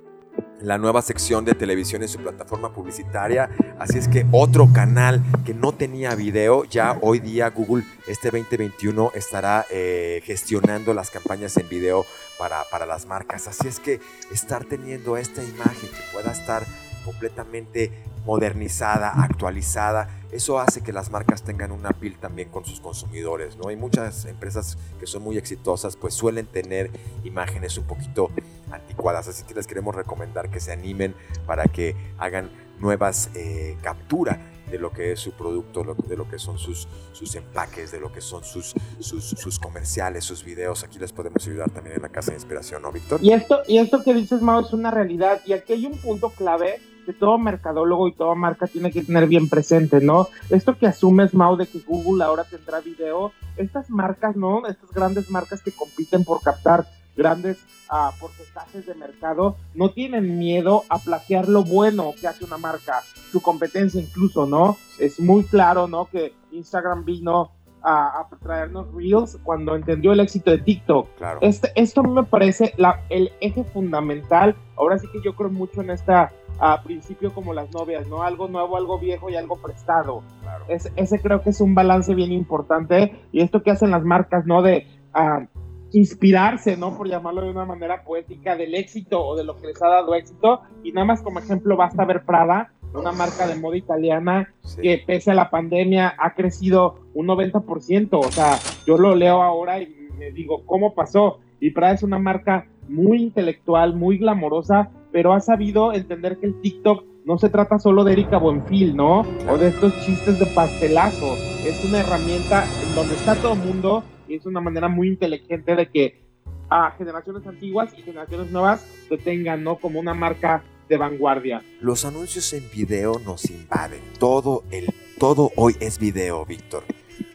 la 0.61 0.77
nueva 0.77 1.01
sección 1.01 1.45
de 1.45 1.55
televisión 1.55 2.01
en 2.01 2.09
su 2.09 2.19
plataforma 2.19 2.73
publicitaria. 2.73 3.49
Así 3.79 3.97
es 3.97 4.07
que 4.07 4.25
otro 4.31 4.71
canal 4.73 5.23
que 5.45 5.53
no 5.53 5.73
tenía 5.73 6.15
video, 6.15 6.63
ya 6.65 6.97
hoy 7.01 7.19
día 7.19 7.49
Google 7.49 7.83
este 8.07 8.29
2021 8.29 9.11
estará 9.15 9.65
eh, 9.69 10.21
gestionando 10.23 10.93
las 10.93 11.09
campañas 11.09 11.57
en 11.57 11.67
video 11.69 12.05
para, 12.37 12.63
para 12.71 12.85
las 12.85 13.05
marcas. 13.05 13.47
Así 13.47 13.67
es 13.67 13.79
que 13.79 13.99
estar 14.31 14.65
teniendo 14.65 15.17
esta 15.17 15.43
imagen 15.43 15.89
que 15.89 16.13
pueda 16.13 16.31
estar 16.31 16.65
completamente 17.05 17.91
modernizada, 18.25 19.11
actualizada, 19.23 20.09
eso 20.31 20.59
hace 20.59 20.81
que 20.81 20.93
las 20.93 21.11
marcas 21.11 21.43
tengan 21.43 21.71
una 21.71 21.91
piel 21.91 22.17
también 22.17 22.49
con 22.49 22.63
sus 22.63 22.79
consumidores, 22.79 23.57
¿no? 23.57 23.67
Hay 23.67 23.75
muchas 23.75 24.25
empresas 24.25 24.77
que 24.99 25.05
son 25.05 25.23
muy 25.23 25.37
exitosas, 25.37 25.97
pues 25.97 26.13
suelen 26.13 26.45
tener 26.45 26.89
imágenes 27.23 27.77
un 27.77 27.85
poquito 27.85 28.29
anticuadas, 28.71 29.27
así 29.27 29.43
que 29.43 29.53
les 29.53 29.67
queremos 29.67 29.93
recomendar 29.93 30.49
que 30.49 30.59
se 30.59 30.71
animen 30.71 31.15
para 31.45 31.65
que 31.65 31.95
hagan 32.17 32.49
nuevas 32.79 33.29
eh, 33.35 33.77
capturas 33.81 34.39
de 34.71 34.79
lo 34.79 34.91
que 34.91 35.11
es 35.11 35.19
su 35.19 35.33
producto, 35.33 35.83
de 36.07 36.15
lo 36.15 36.29
que 36.29 36.39
son 36.39 36.57
sus, 36.57 36.87
sus 37.11 37.35
empaques, 37.35 37.91
de 37.91 37.99
lo 37.99 38.11
que 38.13 38.21
son 38.21 38.43
sus, 38.45 38.73
sus, 38.99 39.25
sus, 39.25 39.59
comerciales, 39.59 40.23
sus 40.23 40.45
videos. 40.45 40.85
Aquí 40.85 40.97
les 40.97 41.11
podemos 41.11 41.45
ayudar 41.45 41.69
también 41.71 41.97
en 41.97 42.01
la 42.01 42.09
Casa 42.09 42.31
de 42.31 42.37
Inspiración, 42.37 42.81
¿no, 42.81 42.91
Víctor? 42.91 43.19
Y 43.21 43.33
esto, 43.33 43.63
y 43.67 43.79
esto 43.79 44.01
que 44.01 44.13
dices, 44.13 44.41
Mao, 44.41 44.61
es 44.61 44.71
una 44.71 44.89
realidad. 44.89 45.41
Y 45.45 45.51
aquí 45.51 45.73
hay 45.73 45.85
un 45.85 45.97
punto 45.97 46.29
clave 46.29 46.79
que 47.05 47.13
todo 47.13 47.37
mercadólogo 47.37 48.07
y 48.07 48.13
toda 48.13 48.35
marca 48.35 48.67
tiene 48.67 48.91
que 48.91 49.03
tener 49.03 49.27
bien 49.27 49.49
presente, 49.49 50.01
¿no? 50.01 50.27
Esto 50.49 50.77
que 50.77 50.87
asumes, 50.87 51.33
Mau, 51.33 51.55
de 51.55 51.67
que 51.67 51.79
Google 51.79 52.23
ahora 52.23 52.43
tendrá 52.43 52.79
video, 52.79 53.31
estas 53.57 53.89
marcas, 53.89 54.35
¿no? 54.35 54.65
Estas 54.67 54.91
grandes 54.91 55.29
marcas 55.29 55.61
que 55.61 55.71
compiten 55.71 56.23
por 56.23 56.41
captar 56.41 56.85
grandes 57.15 57.57
uh, 57.91 58.17
porcentajes 58.19 58.85
de 58.85 58.95
mercado, 58.95 59.57
no 59.75 59.91
tienen 59.91 60.39
miedo 60.39 60.83
a 60.89 60.99
plagiar 60.99 61.49
lo 61.49 61.63
bueno 61.63 62.13
que 62.19 62.27
hace 62.27 62.45
una 62.45 62.57
marca, 62.57 63.03
su 63.31 63.41
competencia 63.41 64.01
incluso, 64.01 64.45
¿no? 64.45 64.77
Es 64.99 65.19
muy 65.19 65.43
claro, 65.43 65.87
¿no? 65.87 66.05
Que 66.05 66.33
Instagram 66.51 67.05
vino 67.05 67.51
a, 67.83 68.27
traernos 68.41 68.93
Reels 68.93 69.37
cuando 69.43 69.75
entendió 69.75 70.13
el 70.13 70.19
éxito 70.19 70.51
de 70.51 70.59
TikTok. 70.59 71.07
Claro. 71.17 71.39
Este, 71.41 71.71
esto 71.75 72.03
me 72.03 72.23
parece 72.23 72.73
la, 72.77 73.01
el 73.09 73.31
eje 73.41 73.63
fundamental. 73.63 74.55
Ahora 74.75 74.97
sí 74.97 75.07
que 75.11 75.21
yo 75.21 75.35
creo 75.35 75.49
mucho 75.49 75.81
en 75.81 75.91
esta 75.91 76.31
a 76.59 76.83
principio 76.83 77.33
como 77.33 77.53
las 77.53 77.71
novias, 77.73 78.07
¿no? 78.07 78.21
Algo 78.21 78.47
nuevo, 78.47 78.77
algo 78.77 78.99
viejo 78.99 79.29
y 79.29 79.35
algo 79.35 79.59
prestado. 79.61 80.21
Claro. 80.41 80.65
ese 80.67 81.19
creo 81.19 81.41
que 81.41 81.49
es 81.49 81.59
un 81.59 81.73
balance 81.73 82.13
bien 82.13 82.31
importante 82.31 83.19
y 83.31 83.41
esto 83.41 83.63
que 83.63 83.71
hacen 83.71 83.89
las 83.89 84.03
marcas, 84.03 84.45
¿no? 84.45 84.61
De 84.61 84.85
uh, 85.15 85.45
inspirarse, 85.91 86.77
¿no? 86.77 86.95
Por 86.95 87.07
llamarlo 87.07 87.41
de 87.41 87.49
una 87.49 87.65
manera 87.65 88.03
poética 88.03 88.55
del 88.55 88.75
éxito 88.75 89.25
o 89.25 89.35
de 89.35 89.43
lo 89.43 89.57
que 89.57 89.67
les 89.67 89.81
ha 89.81 89.87
dado 89.87 90.13
éxito. 90.13 90.61
Y 90.83 90.91
nada 90.91 91.05
más 91.05 91.21
como 91.21 91.39
ejemplo 91.39 91.75
basta 91.75 92.05
ver 92.05 92.25
Prada, 92.25 92.71
una 92.93 93.11
marca 93.11 93.47
de 93.47 93.55
moda 93.55 93.77
italiana 93.77 94.53
que 94.81 95.03
pese 95.05 95.31
a 95.31 95.35
la 95.35 95.49
pandemia 95.49 96.13
ha 96.17 96.33
crecido 96.33 96.99
un 97.13 97.27
90%. 97.27 98.09
O 98.13 98.31
sea, 98.31 98.57
yo 98.85 98.97
lo 98.97 99.15
leo 99.15 99.41
ahora 99.41 99.81
y 99.81 99.95
me 100.17 100.31
digo, 100.31 100.65
¿cómo 100.65 100.93
pasó? 100.93 101.39
Y 101.59 101.71
Prada 101.71 101.93
es 101.93 102.03
una 102.03 102.19
marca 102.19 102.67
muy 102.87 103.21
intelectual, 103.21 103.95
muy 103.95 104.17
glamorosa, 104.17 104.89
pero 105.11 105.33
ha 105.33 105.39
sabido 105.39 105.93
entender 105.93 106.37
que 106.37 106.47
el 106.47 106.59
TikTok 106.61 107.05
no 107.25 107.37
se 107.37 107.49
trata 107.49 107.77
solo 107.77 108.03
de 108.03 108.13
Erika 108.13 108.37
Buenfil, 108.37 108.95
¿no? 108.95 109.21
O 109.47 109.57
de 109.57 109.67
estos 109.67 109.93
chistes 110.05 110.39
de 110.39 110.45
pastelazo. 110.47 111.35
Es 111.65 111.83
una 111.85 111.99
herramienta 111.99 112.65
en 112.83 112.95
donde 112.95 113.13
está 113.13 113.35
todo 113.35 113.53
el 113.53 113.59
mundo 113.59 114.03
y 114.27 114.35
es 114.35 114.45
una 114.45 114.59
manera 114.59 114.87
muy 114.87 115.07
inteligente 115.07 115.75
de 115.75 115.87
que 115.87 116.21
a 116.69 116.91
generaciones 116.91 117.45
antiguas 117.45 117.93
y 117.97 118.01
generaciones 118.01 118.49
nuevas 118.51 118.81
se 119.07 119.17
tengan, 119.17 119.63
¿no? 119.63 119.75
Como 119.75 119.99
una 119.99 120.13
marca 120.13 120.63
vanguardia. 120.97 121.63
Los 121.79 122.05
anuncios 122.05 122.53
en 122.53 122.69
video 122.71 123.19
nos 123.25 123.49
invaden. 123.49 124.01
Todo 124.19 124.63
el 124.71 124.93
todo 125.21 125.51
hoy 125.55 125.77
es 125.79 125.99
video, 125.99 126.43
Víctor. 126.47 126.83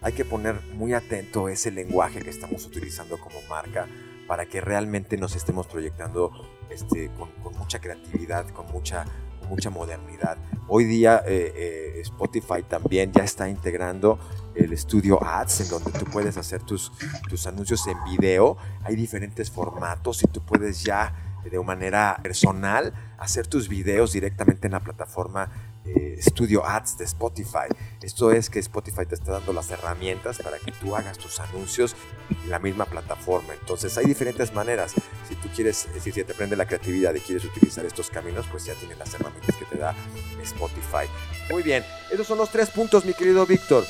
Hay 0.02 0.12
que 0.12 0.24
poner 0.24 0.60
muy 0.74 0.92
atento 0.92 1.48
ese 1.48 1.70
lenguaje 1.70 2.20
que 2.20 2.30
estamos 2.30 2.66
utilizando 2.66 3.16
como 3.16 3.40
marca 3.48 3.86
para 4.26 4.46
que 4.46 4.60
realmente 4.60 5.16
nos 5.16 5.36
estemos 5.36 5.68
proyectando 5.68 6.32
este, 6.68 7.10
con, 7.16 7.28
mucha 7.56 7.80
creatividad, 7.80 8.48
con 8.50 8.66
mucha, 8.72 9.04
mucha 9.48 9.70
modernidad. 9.70 10.36
Hoy 10.66 10.84
día 10.84 11.22
eh, 11.26 11.52
eh, 11.54 12.00
Spotify 12.00 12.64
también 12.68 13.12
ya 13.12 13.22
está 13.22 13.48
integrando 13.48 14.18
el 14.56 14.76
Studio 14.76 15.22
Ads, 15.22 15.60
en 15.60 15.68
donde 15.68 15.92
tú 15.92 16.06
puedes 16.06 16.36
hacer 16.36 16.62
tus, 16.64 16.90
tus 17.28 17.46
anuncios 17.46 17.86
en 17.86 17.96
video. 18.04 18.56
Hay 18.82 18.96
diferentes 18.96 19.48
formatos 19.48 20.24
y 20.24 20.26
tú 20.26 20.40
puedes 20.40 20.82
ya 20.82 21.25
de 21.50 21.62
manera 21.62 22.18
personal 22.22 22.92
hacer 23.18 23.46
tus 23.46 23.68
videos 23.68 24.12
directamente 24.12 24.66
en 24.66 24.72
la 24.72 24.80
plataforma 24.80 25.50
eh, 25.84 26.18
Studio 26.20 26.66
Ads 26.66 26.98
de 26.98 27.04
Spotify. 27.04 27.68
Esto 28.02 28.32
es 28.32 28.50
que 28.50 28.58
Spotify 28.58 29.06
te 29.06 29.14
está 29.14 29.32
dando 29.32 29.52
las 29.52 29.70
herramientas 29.70 30.38
para 30.38 30.58
que 30.58 30.72
tú 30.72 30.96
hagas 30.96 31.16
tus 31.16 31.38
anuncios 31.38 31.94
en 32.42 32.50
la 32.50 32.58
misma 32.58 32.86
plataforma. 32.86 33.54
Entonces 33.54 33.96
hay 33.96 34.06
diferentes 34.06 34.52
maneras. 34.52 34.94
Si 35.28 35.34
tú 35.36 35.48
quieres, 35.54 35.88
si 36.00 36.12
te 36.12 36.24
prende 36.24 36.56
la 36.56 36.66
creatividad 36.66 37.14
y 37.14 37.20
quieres 37.20 37.44
utilizar 37.44 37.84
estos 37.84 38.10
caminos, 38.10 38.46
pues 38.50 38.64
ya 38.64 38.74
tienes 38.74 38.98
las 38.98 39.14
herramientas 39.14 39.54
que 39.54 39.64
te 39.64 39.78
da 39.78 39.94
Spotify. 40.42 41.06
Muy 41.50 41.62
bien, 41.62 41.84
esos 42.10 42.26
son 42.26 42.38
los 42.38 42.50
tres 42.50 42.70
puntos, 42.70 43.04
mi 43.04 43.14
querido 43.14 43.46
Víctor. 43.46 43.84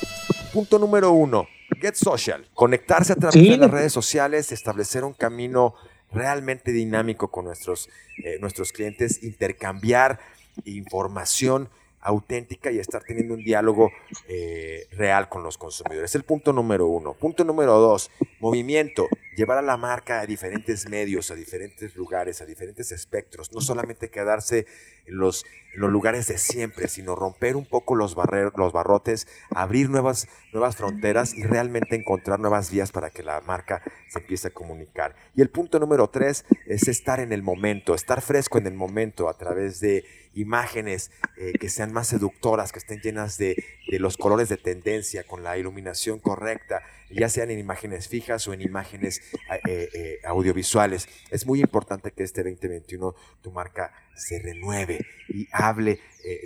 Punto 0.53 0.77
número 0.77 1.11
uno, 1.11 1.47
Get 1.81 1.95
Social. 1.95 2.47
Conectarse 2.53 3.13
a 3.13 3.15
través 3.15 3.41
de 3.41 3.57
las 3.57 3.71
redes 3.71 3.93
sociales, 3.93 4.51
establecer 4.51 5.03
un 5.03 5.13
camino 5.13 5.73
realmente 6.11 6.71
dinámico 6.71 7.29
con 7.29 7.45
nuestros, 7.45 7.89
eh, 8.23 8.37
nuestros 8.39 8.71
clientes, 8.71 9.23
intercambiar 9.23 10.19
información 10.65 11.69
auténtica 12.07 12.71
y 12.71 12.79
estar 12.79 13.03
teniendo 13.03 13.33
un 13.33 13.43
diálogo 13.43 13.91
eh, 14.29 14.87
real 14.91 15.27
con 15.27 15.43
los 15.43 15.57
consumidores. 15.57 16.11
Es 16.11 16.15
el 16.15 16.23
punto 16.23 16.53
número 16.53 16.87
uno. 16.87 17.13
Punto 17.13 17.43
número 17.43 17.77
dos, 17.77 18.09
movimiento. 18.39 19.07
Llevar 19.35 19.57
a 19.57 19.61
la 19.61 19.77
marca 19.77 20.21
a 20.21 20.25
diferentes 20.25 20.89
medios, 20.89 21.29
a 21.31 21.35
diferentes 21.35 21.95
lugares, 21.95 22.41
a 22.41 22.45
diferentes 22.45 22.91
espectros. 22.91 23.51
No 23.51 23.59
solamente 23.59 24.09
quedarse 24.09 24.65
en 25.05 25.17
los, 25.17 25.45
lugares 25.75 26.27
de 26.27 26.37
siempre, 26.37 26.87
sino 26.87 27.15
romper 27.15 27.55
un 27.55 27.65
poco 27.65 27.93
los, 27.93 28.15
los 28.55 28.73
barrotes, 28.73 29.27
abrir 29.51 29.89
nuevas 29.89 30.27
fronteras 30.75 31.35
y 31.35 31.43
realmente 31.43 31.95
encontrar 31.95 32.39
nuevas 32.39 32.71
vías 32.71 32.91
para 32.91 33.11
que 33.11 33.21
la 33.21 33.41
marca 33.41 33.83
se 34.07 34.19
empiece 34.19 34.47
a 34.47 34.51
comunicar. 34.51 35.15
Y 35.35 35.41
el 35.41 35.49
punto 35.49 35.77
número 35.79 36.09
tres 36.09 36.45
es 36.65 36.87
estar 36.87 37.19
en 37.19 37.31
el 37.31 37.43
momento, 37.43 37.93
estar 37.93 38.21
fresco 38.21 38.57
en 38.57 38.65
el 38.65 38.73
momento 38.73 39.29
a 39.29 39.37
través 39.37 39.79
de 39.79 40.03
imágenes 40.33 41.11
eh, 41.37 41.53
que 41.59 41.69
sean 41.69 41.93
más 41.93 42.07
seductoras, 42.07 42.71
que 42.71 42.79
estén 42.79 42.99
llenas 43.01 43.37
de, 43.37 43.55
los 43.99 44.17
colores 44.17 44.49
de 44.49 44.57
tendencia, 44.57 45.23
con 45.23 45.43
la 45.43 45.57
iluminación 45.57 46.19
correcta, 46.19 46.81
ya 47.09 47.29
sean 47.29 47.51
en 47.51 47.59
imágenes 47.59 48.07
fijas 48.07 48.47
o 48.47 48.53
en 48.53 48.61
imágenes 48.61 49.21
eh, 49.67 49.89
eh, 49.93 50.19
audiovisuales. 50.25 51.07
Es 51.31 51.45
muy 51.45 51.61
importante 51.61 52.11
que 52.11 52.23
este 52.23 52.43
2021 52.43 53.15
tu 53.41 53.51
marca 53.51 53.93
se 54.15 54.39
renueve 54.39 55.05
y 55.29 55.47
hable 55.51 55.99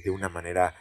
de 0.03 0.11
una 0.11 0.29
manera 0.29 0.75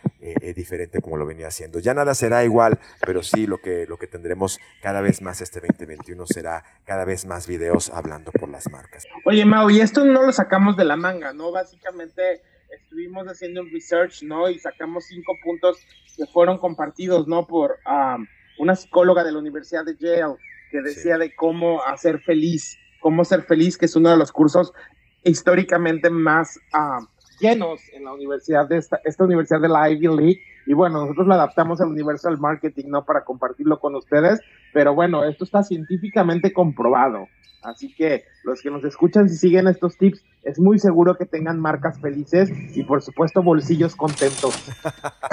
diferente 0.54 1.00
como 1.00 1.16
lo 1.16 1.24
venía 1.24 1.46
haciendo. 1.46 1.78
Ya 1.78 1.94
nada 1.94 2.14
será 2.14 2.44
igual, 2.44 2.78
pero 3.06 3.22
sí 3.22 3.46
lo 3.46 3.56
que, 3.58 3.86
lo 3.86 3.96
que 3.96 4.06
tendremos 4.06 4.58
cada 4.82 5.00
vez 5.00 5.22
más 5.22 5.40
este 5.40 5.60
2021 5.60 6.26
será 6.26 6.64
cada 6.84 7.06
vez 7.06 7.24
más 7.24 7.46
videos 7.46 7.88
hablando 7.88 8.30
por 8.32 8.50
las 8.50 8.70
marcas. 8.70 9.06
Oye, 9.24 9.46
Mau, 9.46 9.70
y 9.70 9.80
esto 9.80 10.04
no 10.04 10.22
lo 10.26 10.32
sacamos 10.32 10.76
de 10.76 10.84
la 10.84 10.96
manga, 10.96 11.32
¿no? 11.32 11.50
Básicamente 11.50 12.42
estuvimos 12.74 13.26
haciendo 13.26 13.62
un 13.62 13.70
research, 13.70 14.22
¿no? 14.22 14.48
Y 14.48 14.59
sacamos 14.59 15.04
cinco 15.06 15.33
puntos 15.44 15.78
que 16.16 16.26
fueron 16.26 16.59
compartidos, 16.59 17.26
¿no? 17.28 17.46
Por 17.46 17.78
una 18.59 18.76
psicóloga 18.76 19.24
de 19.24 19.33
la 19.33 19.38
Universidad 19.38 19.85
de 19.85 19.96
Yale 19.96 20.37
que 20.70 20.83
decía 20.83 21.18
de 21.18 21.35
cómo 21.35 21.83
hacer 21.85 22.20
feliz, 22.20 22.78
cómo 23.00 23.24
ser 23.24 23.42
feliz, 23.42 23.76
que 23.76 23.87
es 23.87 23.96
uno 23.96 24.11
de 24.11 24.16
los 24.16 24.33
cursos 24.33 24.72
históricamente 25.24 26.11
más 26.11 26.59
llenos 27.40 27.80
en 27.92 28.04
la 28.04 28.12
universidad 28.12 28.68
de 28.68 28.76
esta, 28.76 29.00
esta 29.04 29.24
universidad 29.24 29.61
de 29.61 29.68
la 29.68 29.90
Ivy 29.90 30.09
League. 30.09 30.40
Y 30.66 30.74
bueno, 30.74 31.00
nosotros 31.00 31.26
lo 31.26 31.35
adaptamos 31.35 31.80
al 31.80 31.88
Universal 31.88 32.38
Marketing, 32.38 32.85
¿no? 32.88 33.04
Para 33.04 33.24
compartirlo 33.24 33.80
con 33.80 33.96
ustedes. 33.96 34.40
Pero 34.72 34.94
bueno, 34.94 35.24
esto 35.24 35.44
está 35.44 35.62
científicamente 35.62 36.52
comprobado. 36.52 37.26
Así 37.62 37.94
que 37.94 38.25
los 38.44 38.62
que 38.62 38.70
nos 38.70 38.85
escuchan, 38.85 39.29
si 39.29 39.37
siguen 39.37 39.68
estos 39.68 39.99
tips, 39.99 40.25
es 40.42 40.59
muy 40.59 40.79
seguro 40.79 41.16
que 41.16 41.27
tengan 41.27 41.61
marcas 41.61 42.01
felices 42.01 42.51
y 42.75 42.83
por 42.85 43.03
supuesto 43.03 43.42
bolsillos 43.42 43.94
contentos. 43.94 44.55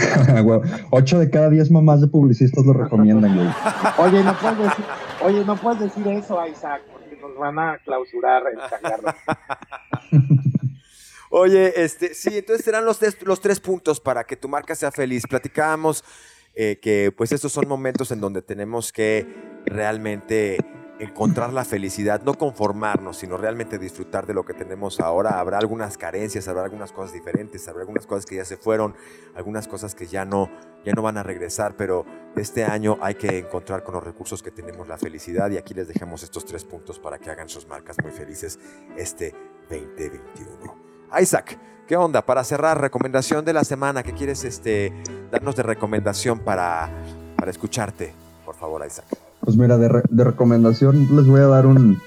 Ocho 0.92 1.20
de 1.20 1.30
cada 1.30 1.50
diez 1.50 1.72
mamás 1.72 2.02
de 2.02 2.08
publicistas 2.08 2.66
lo 2.66 2.74
recomiendan, 2.74 3.34
güey. 3.36 3.48
Oye, 3.98 4.24
no 4.24 4.38
puedes 4.38 4.58
decir, 4.58 4.86
oye, 5.24 5.46
no 5.46 5.56
puedes 5.56 5.80
decir 5.80 6.08
eso, 6.08 6.46
Isaac, 6.46 6.82
porque 6.92 7.16
nos 7.16 7.38
van 7.38 7.58
a 7.60 7.78
clausurar 7.84 8.44
el. 8.52 10.20
Oye, 11.30 11.74
este, 11.76 12.14
sí, 12.14 12.38
entonces 12.38 12.64
serán 12.64 12.86
los, 12.86 13.00
los 13.24 13.42
tres 13.42 13.60
puntos 13.60 14.00
para 14.00 14.24
que 14.24 14.38
tu 14.38 14.48
marca 14.48 14.76
sea 14.76 14.92
feliz. 14.92 15.24
Platicábamos 15.28 16.06
eh, 16.56 16.80
que 16.82 17.14
pues 17.16 17.32
estos 17.32 17.52
son 17.52 17.68
momentos 17.68 18.12
en 18.12 18.22
donde 18.22 18.42
tenemos 18.42 18.92
que 18.94 19.28
realmente 19.66 20.58
encontrar 21.00 21.54
la 21.54 21.64
felicidad, 21.64 22.22
no 22.24 22.34
conformarnos, 22.34 23.18
sino 23.18 23.38
realmente 23.38 23.78
disfrutar 23.78 24.26
de 24.26 24.34
lo 24.34 24.44
que 24.44 24.54
tenemos 24.54 25.00
ahora. 25.00 25.40
Habrá 25.40 25.60
algunas 25.60 25.98
carencias, 25.98 26.48
habrá 26.48 26.64
algunas 26.64 26.92
cosas 26.92 27.14
diferentes, 27.14 27.68
habrá 27.68 27.82
algunas 27.82 28.08
cosas 28.08 28.26
que 28.26 28.36
ya 28.36 28.46
se 28.46 28.58
fueron, 28.58 28.96
algunas 29.36 29.68
cosas 29.68 29.96
que 29.96 30.08
ya 30.08 30.26
no, 30.26 30.50
ya 30.84 30.94
no 30.94 31.02
van 31.02 31.18
a 31.18 31.24
regresar, 31.24 31.76
pero 31.76 32.06
este 32.36 32.64
año 32.64 32.98
hay 33.02 33.16
que 33.16 33.38
encontrar 33.38 33.84
con 33.84 33.94
los 33.94 34.04
recursos 34.04 34.42
que 34.42 34.52
tenemos 34.52 34.88
la 34.88 34.98
felicidad 34.98 35.50
y 35.52 35.58
aquí 35.58 35.74
les 35.74 35.88
dejamos 35.88 36.24
estos 36.24 36.46
tres 36.46 36.64
puntos 36.64 37.00
para 37.00 37.20
que 37.20 37.30
hagan 37.30 37.50
sus 37.50 37.68
marcas 37.68 37.98
muy 38.02 38.12
felices 38.12 38.60
este 38.96 39.34
2021. 39.70 40.76
Isaac, 41.20 41.58
¿qué 41.88 41.96
onda? 41.96 42.26
Para 42.26 42.44
cerrar, 42.44 42.82
recomendación 42.82 43.46
de 43.46 43.54
la 43.54 43.64
semana, 43.64 44.04
¿qué 44.04 44.14
quieres 44.14 44.44
este, 44.44 44.94
darnos 45.32 45.56
de 45.56 45.64
recomendación 45.64 46.40
para, 46.40 46.90
para 47.38 47.52
escucharte? 47.52 48.14
Por 48.46 48.56
favor, 48.56 48.84
Isaac. 48.86 49.27
Pues 49.48 49.56
mira, 49.56 49.78
de, 49.78 50.24
recomendación 50.26 51.08
les 51.16 51.26
voy 51.26 51.40
a 51.40 51.48
dar 51.48 51.68
un, 51.68 51.98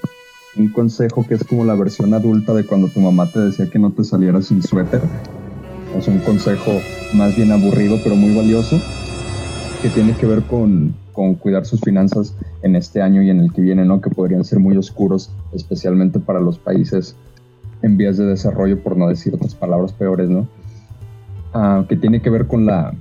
consejo 0.75 1.25
que 1.27 1.33
es 1.33 1.43
como 1.43 1.65
la 1.65 1.73
versión 1.73 2.13
adulta 2.13 2.53
de 2.53 2.67
cuando 2.67 2.87
tu 2.87 2.99
mamá 2.99 3.25
te 3.31 3.39
decía 3.39 3.67
que 3.67 3.79
no 3.79 3.89
te 3.89 4.03
salieras 4.03 4.45
sin 4.45 4.61
suéter. 4.61 5.01
Es 5.97 6.07
un 6.07 6.19
consejo 6.19 6.71
más 7.15 7.35
bien 7.35 7.51
aburrido, 7.51 7.97
pero 8.03 8.15
muy 8.15 8.35
valioso, 8.35 8.79
que 9.81 9.89
tiene 9.89 10.15
que 10.15 10.27
ver 10.27 10.43
con, 10.43 10.93
con 11.13 11.33
cuidar 11.33 11.65
sus 11.65 11.81
finanzas 11.81 12.35
en 12.61 12.75
este 12.75 13.01
año 13.01 13.23
y 13.23 13.31
en 13.31 13.39
el 13.39 13.51
que 13.51 13.63
viene, 13.63 13.85
¿no? 13.85 14.01
Que 14.01 14.11
podrían 14.11 14.43
ser 14.43 14.59
muy 14.59 14.77
oscuros, 14.77 15.31
especialmente 15.51 16.19
para 16.19 16.39
los 16.39 16.59
países 16.59 17.15
en 17.81 17.97
vías 17.97 18.17
de 18.17 18.27
desarrollo, 18.27 18.83
por 18.83 18.95
no 18.95 19.07
decir 19.07 19.33
otras 19.33 19.55
palabras 19.55 19.93
peores, 19.93 20.29
¿no? 20.29 20.47
Ah, 21.55 21.85
que 21.89 21.95
tiene 21.95 22.21
que 22.21 22.29
ver 22.29 22.45
con 22.45 22.67
la, 22.67 22.93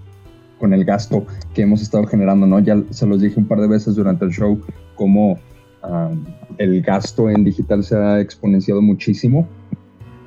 con 0.61 0.75
el 0.75 0.85
gasto 0.85 1.27
que 1.55 1.63
hemos 1.63 1.83
estado 1.83 2.07
generando, 2.07 2.47
¿no? 2.47 2.61
Ya 2.61 2.81
se 2.91 3.07
los 3.07 3.21
dije 3.21 3.41
un 3.41 3.49
par 3.49 3.61
de 3.61 3.67
veces 3.67 3.97
durante 3.97 4.25
el 4.27 4.31
show, 4.31 4.61
cómo 4.95 5.41
el 6.59 6.83
gasto 6.83 7.31
en 7.31 7.43
digital 7.43 7.83
se 7.83 7.97
ha 7.97 8.21
exponenciado 8.21 8.83
muchísimo. 8.83 9.49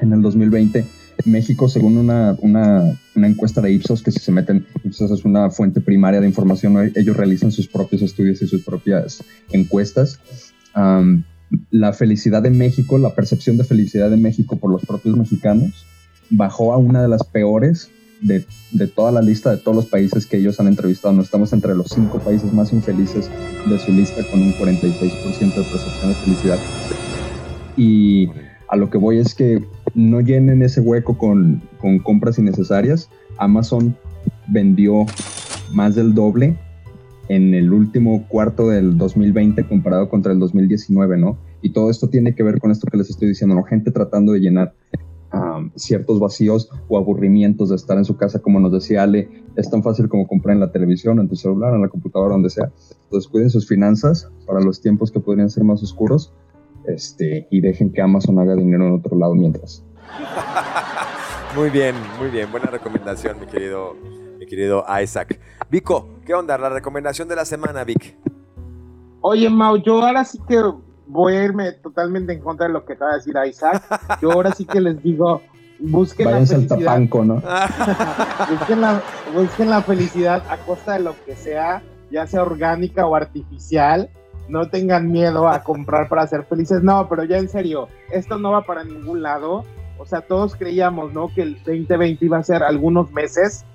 En 0.01 0.11
el 0.11 0.21
2020, 0.21 0.83
México, 1.25 1.69
según 1.69 1.97
una, 1.97 2.35
una, 2.41 2.99
una, 3.15 3.27
encuesta 3.27 3.61
de 3.61 3.71
Ipsos, 3.71 4.01
que 4.01 4.11
si 4.11 4.19
se 4.19 4.31
meten, 4.31 4.65
Ipsos 4.83 5.11
es 5.11 5.23
una 5.23 5.49
fuente 5.51 5.79
primaria 5.79 6.19
de 6.19 6.27
información, 6.27 6.91
ellos 6.95 7.15
realizan 7.15 7.51
sus 7.51 7.67
propios 7.67 8.01
estudios 8.01 8.41
y 8.41 8.47
sus 8.47 8.63
propias 8.63 9.23
encuestas. 9.51 10.19
la 11.69 11.93
felicidad 11.93 12.41
de 12.41 12.49
México, 12.49 12.97
la 12.97 13.13
percepción 13.13 13.57
de 13.57 13.63
felicidad 13.63 14.09
de 14.09 14.17
México 14.17 14.57
por 14.57 14.71
los 14.71 14.83
propios 14.83 15.15
mexicanos, 15.15 15.85
bajó 16.31 16.73
a 16.73 16.77
una 16.77 17.01
de 17.01 17.07
las 17.07 17.23
peores 17.23 17.91
de, 18.23 18.45
de, 18.71 18.87
toda 18.87 19.11
la 19.11 19.21
lista 19.21 19.51
de 19.51 19.57
todos 19.57 19.75
los 19.75 19.85
países 19.85 20.25
que 20.25 20.37
ellos 20.37 20.59
han 20.59 20.67
entrevistado. 20.67 21.13
No 21.13 21.21
estamos 21.21 21.53
entre 21.53 21.75
los 21.75 21.87
cinco 21.87 22.19
países 22.19 22.53
más 22.53 22.73
infelices 22.73 23.29
de 23.67 23.79
su 23.79 23.91
lista 23.91 24.23
con 24.31 24.41
un 24.41 24.53
46% 24.53 24.89
de 24.89 25.63
percepción 25.63 26.09
de 26.09 26.15
felicidad. 26.15 26.59
Y 27.77 28.29
a 28.67 28.75
lo 28.75 28.89
que 28.89 28.97
voy 28.97 29.19
es 29.19 29.35
que 29.35 29.63
no 29.93 30.21
llenen 30.21 30.63
ese 30.63 30.81
hueco 30.81 31.17
con, 31.17 31.61
con 31.79 31.99
compras 31.99 32.39
innecesarias. 32.39 33.09
Amazon 33.37 33.95
vendió 34.47 35.05
más 35.71 35.95
del 35.95 36.13
doble 36.13 36.57
en 37.29 37.53
el 37.53 37.71
último 37.71 38.25
cuarto 38.27 38.69
del 38.69 38.97
2020 38.97 39.63
comparado 39.65 40.09
contra 40.09 40.33
el 40.33 40.39
2019, 40.39 41.17
¿no? 41.17 41.37
Y 41.61 41.69
todo 41.69 41.89
esto 41.89 42.09
tiene 42.09 42.35
que 42.35 42.43
ver 42.43 42.59
con 42.59 42.71
esto 42.71 42.87
que 42.91 42.97
les 42.97 43.09
estoy 43.09 43.29
diciendo, 43.29 43.55
¿no? 43.55 43.63
Gente 43.63 43.91
tratando 43.91 44.33
de 44.33 44.39
llenar 44.39 44.73
ciertos 45.75 46.19
vacíos 46.19 46.69
o 46.87 46.97
aburrimientos 46.97 47.69
de 47.69 47.75
estar 47.75 47.97
en 47.97 48.05
su 48.05 48.17
casa, 48.17 48.39
como 48.39 48.59
nos 48.59 48.71
decía 48.71 49.03
Ale, 49.03 49.29
es 49.55 49.69
tan 49.69 49.83
fácil 49.83 50.07
como 50.09 50.27
comprar 50.27 50.55
en 50.55 50.59
la 50.59 50.71
televisión, 50.71 51.19
en 51.19 51.27
tu 51.27 51.35
celular, 51.35 51.73
en 51.73 51.81
la 51.81 51.89
computadora, 51.89 52.33
donde 52.33 52.49
sea. 52.49 52.71
Entonces 53.03 53.29
cuiden 53.29 53.49
sus 53.49 53.67
finanzas 53.67 54.29
para 54.45 54.61
los 54.61 54.81
tiempos 54.81 55.11
que 55.11 55.19
podrían 55.19 55.49
ser 55.49 55.63
más 55.63 55.81
oscuros 55.81 56.33
este, 56.85 57.47
y 57.49 57.61
dejen 57.61 57.91
que 57.91 58.01
Amazon 58.01 58.39
haga 58.39 58.55
dinero 58.55 58.87
en 58.87 58.93
otro 58.93 59.17
lado 59.17 59.33
mientras. 59.35 59.83
muy 61.55 61.69
bien, 61.69 61.95
muy 62.19 62.29
bien, 62.29 62.51
buena 62.51 62.67
recomendación, 62.67 63.39
mi 63.39 63.47
querido, 63.47 63.95
mi 64.37 64.45
querido 64.45 64.85
Isaac. 65.01 65.39
Vico, 65.69 66.09
¿qué 66.25 66.33
onda? 66.33 66.57
La 66.57 66.69
recomendación 66.69 67.27
de 67.27 67.35
la 67.35 67.45
semana, 67.45 67.83
Vic. 67.83 68.17
Oye, 69.21 69.49
Mau, 69.49 69.77
yo 69.77 70.01
ahora 70.01 70.25
sí 70.25 70.37
que 70.47 70.61
voy 71.07 71.35
a 71.35 71.43
irme 71.43 71.71
totalmente 71.73 72.33
en 72.33 72.39
contra 72.39 72.67
de 72.67 72.73
lo 72.73 72.85
que 72.85 72.93
acaba 72.93 73.11
de 73.11 73.17
decir 73.17 73.35
Isaac. 73.47 74.19
Yo 74.21 74.31
ahora 74.31 74.51
sí 74.51 74.65
que 74.65 74.81
les 74.81 75.01
digo, 75.01 75.41
busquen 75.79 76.31
la 76.31 76.45
felicidad. 76.45 76.99
¿no? 76.99 77.35
busquen, 78.49 78.81
la, 78.81 79.01
busquen 79.33 79.69
la 79.69 79.81
felicidad 79.81 80.43
a 80.49 80.57
costa 80.57 80.93
de 80.93 80.99
lo 80.99 81.15
que 81.25 81.35
sea, 81.35 81.81
ya 82.11 82.27
sea 82.27 82.41
orgánica 82.41 83.05
o 83.05 83.15
artificial. 83.15 84.09
No 84.49 84.69
tengan 84.69 85.11
miedo 85.11 85.47
a 85.47 85.63
comprar 85.63 86.09
para 86.09 86.27
ser 86.27 86.43
felices. 86.43 86.83
No, 86.83 87.07
pero 87.07 87.23
ya 87.23 87.37
en 87.37 87.47
serio, 87.47 87.87
esto 88.11 88.37
no 88.37 88.51
va 88.51 88.63
para 88.63 88.83
ningún 88.83 89.21
lado. 89.21 89.63
O 89.97 90.05
sea, 90.05 90.21
todos 90.21 90.55
creíamos, 90.55 91.13
¿no? 91.13 91.29
Que 91.33 91.43
el 91.43 91.55
2020 91.63 92.25
iba 92.25 92.37
a 92.37 92.43
ser 92.43 92.61
algunos 92.61 93.11
meses 93.11 93.65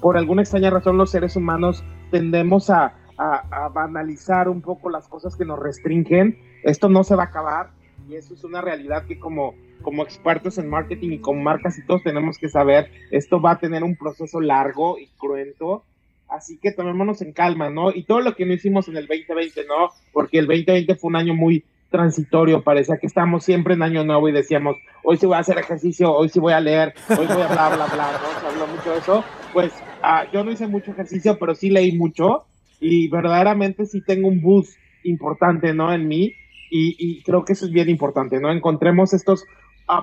por 0.00 0.16
alguna 0.16 0.42
extraña 0.42 0.70
razón 0.70 0.96
los 0.96 1.10
seres 1.10 1.36
humanos 1.36 1.84
tendemos 2.10 2.70
a, 2.70 2.94
a, 3.16 3.68
banalizar 3.68 4.48
un 4.48 4.62
poco 4.62 4.90
las 4.90 5.08
cosas 5.08 5.36
que 5.36 5.44
nos 5.44 5.58
restringen. 5.58 6.38
Esto 6.62 6.88
no 6.88 7.04
se 7.04 7.14
va 7.14 7.24
a 7.24 7.26
acabar 7.26 7.70
y 8.08 8.16
eso 8.16 8.34
es 8.34 8.44
una 8.44 8.60
realidad 8.60 9.04
que 9.06 9.18
como, 9.18 9.54
como 9.82 10.02
expertos 10.02 10.58
en 10.58 10.68
marketing 10.68 11.12
y 11.12 11.18
con 11.18 11.42
marcas 11.42 11.78
y 11.78 11.84
todos 11.84 12.02
tenemos 12.02 12.38
que 12.38 12.48
saber, 12.48 12.90
esto 13.10 13.40
va 13.40 13.52
a 13.52 13.58
tener 13.58 13.84
un 13.84 13.96
proceso 13.96 14.40
largo 14.40 14.98
y 14.98 15.08
cruento. 15.18 15.84
Así 16.28 16.58
que 16.58 16.72
tomémonos 16.72 17.22
en 17.22 17.32
calma, 17.32 17.70
¿no? 17.70 17.90
Y 17.90 18.04
todo 18.04 18.20
lo 18.20 18.34
que 18.34 18.44
no 18.44 18.52
hicimos 18.52 18.88
en 18.88 18.96
el 18.96 19.06
2020, 19.06 19.64
¿no? 19.66 19.90
Porque 20.12 20.38
el 20.38 20.46
2020 20.46 20.94
fue 20.96 21.08
un 21.08 21.16
año 21.16 21.34
muy 21.34 21.64
transitorio, 21.90 22.62
parecía 22.62 22.98
que 22.98 23.06
estábamos 23.06 23.44
siempre 23.44 23.72
en 23.74 23.82
año 23.82 24.04
nuevo 24.04 24.28
y 24.28 24.32
decíamos, 24.32 24.76
hoy 25.02 25.16
sí 25.16 25.24
voy 25.24 25.36
a 25.36 25.40
hacer 25.40 25.58
ejercicio, 25.58 26.12
hoy 26.12 26.28
sí 26.28 26.38
voy 26.38 26.52
a 26.52 26.60
leer, 26.60 26.92
hoy 27.08 27.26
voy 27.26 27.42
a 27.42 27.48
bla, 27.48 27.70
bla, 27.70 27.86
bla, 27.86 28.12
¿no? 28.12 28.40
Se 28.40 28.46
habló 28.46 28.66
mucho 28.66 28.90
de 28.90 28.98
eso. 28.98 29.24
Pues 29.54 29.72
ah, 30.02 30.26
yo 30.30 30.44
no 30.44 30.50
hice 30.50 30.66
mucho 30.66 30.90
ejercicio, 30.90 31.38
pero 31.38 31.54
sí 31.54 31.70
leí 31.70 31.96
mucho 31.96 32.44
y 32.78 33.08
verdaderamente 33.08 33.86
sí 33.86 34.02
tengo 34.02 34.28
un 34.28 34.42
boost 34.42 34.76
importante, 35.04 35.72
¿no? 35.72 35.92
En 35.92 36.06
mí 36.08 36.34
y, 36.70 37.22
creo 37.22 37.44
que 37.44 37.52
eso 37.52 37.66
es 37.66 37.72
bien 37.72 37.88
importante, 37.88 38.40
¿no? 38.40 38.50
Encontremos 38.50 39.14
estos 39.14 39.44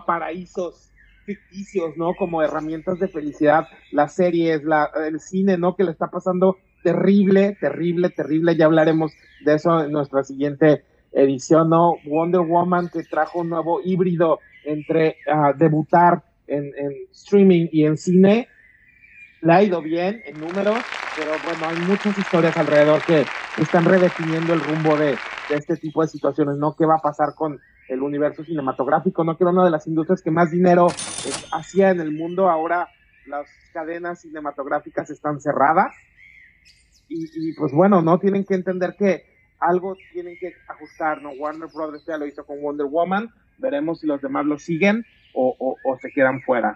paraísos 0.05 0.91
ficticios, 1.25 1.97
¿no? 1.97 2.13
Como 2.15 2.41
herramientas 2.41 2.99
de 2.99 3.07
felicidad, 3.07 3.67
las 3.91 4.15
series, 4.15 4.63
la, 4.63 4.89
el 5.07 5.19
cine, 5.19 5.57
¿no? 5.57 5.75
Que 5.75 5.83
le 5.83 5.91
está 5.91 6.07
pasando 6.07 6.57
terrible, 6.83 7.57
terrible, 7.59 8.09
terrible. 8.09 8.55
Ya 8.55 8.65
hablaremos 8.65 9.11
de 9.43 9.55
eso 9.55 9.83
en 9.83 9.91
nuestra 9.91 10.23
siguiente 10.23 10.83
edición, 11.11 11.69
¿no? 11.69 11.95
Wonder 12.05 12.41
Woman 12.41 12.89
que 12.89 13.03
trajo 13.03 13.39
un 13.39 13.49
nuevo 13.49 13.81
híbrido 13.83 14.39
entre 14.63 15.17
ah, 15.31 15.53
debutar 15.55 16.23
en, 16.47 16.65
en, 16.77 16.91
streaming 17.11 17.67
y 17.71 17.85
en 17.85 17.97
cine. 17.97 18.47
Le 19.41 19.53
ha 19.53 19.63
ido 19.63 19.81
bien 19.81 20.21
en 20.25 20.39
números, 20.39 20.79
pero 21.15 21.31
bueno, 21.43 21.67
hay 21.67 21.87
muchas 21.87 22.17
historias 22.17 22.57
alrededor 22.57 23.01
que 23.03 23.25
están 23.61 23.85
redefiniendo 23.85 24.53
el 24.53 24.61
rumbo 24.61 24.97
de, 24.97 25.15
de 25.49 25.55
este 25.55 25.77
tipo 25.77 26.01
de 26.01 26.07
situaciones, 26.07 26.57
¿no? 26.57 26.75
¿Qué 26.75 26.85
va 26.85 26.95
a 26.95 27.01
pasar 27.01 27.35
con 27.35 27.59
el 27.87 28.01
universo 28.01 28.43
cinematográfico? 28.43 29.23
¿No? 29.23 29.37
Que 29.37 29.43
era 29.43 29.51
una 29.51 29.65
de 29.65 29.71
las 29.71 29.87
industrias 29.87 30.21
que 30.21 30.31
más 30.31 30.51
dinero 30.51 30.87
pues, 30.87 31.47
hacía 31.51 31.91
en 31.91 31.99
el 31.99 32.11
mundo, 32.11 32.49
ahora 32.49 32.89
las 33.27 33.47
cadenas 33.73 34.21
cinematográficas 34.21 35.09
están 35.09 35.39
cerradas. 35.39 35.93
Y, 37.07 37.53
pues 37.53 37.71
bueno, 37.71 38.01
¿no? 38.01 38.17
Tienen 38.19 38.45
que 38.45 38.55
entender 38.55 38.95
que 38.97 39.25
algo 39.59 39.95
tienen 40.11 40.37
que 40.39 40.53
ajustar, 40.67 41.21
¿no? 41.21 41.31
Warner 41.31 41.69
Brothers 41.73 42.03
ya 42.05 42.17
lo 42.17 42.25
hizo 42.25 42.45
con 42.45 42.59
Wonder 42.61 42.87
Woman, 42.87 43.31
veremos 43.59 43.99
si 43.99 44.07
los 44.07 44.21
demás 44.21 44.45
lo 44.45 44.57
siguen 44.57 45.05
o, 45.33 45.77
se 46.01 46.09
quedan 46.11 46.41
fuera. 46.41 46.75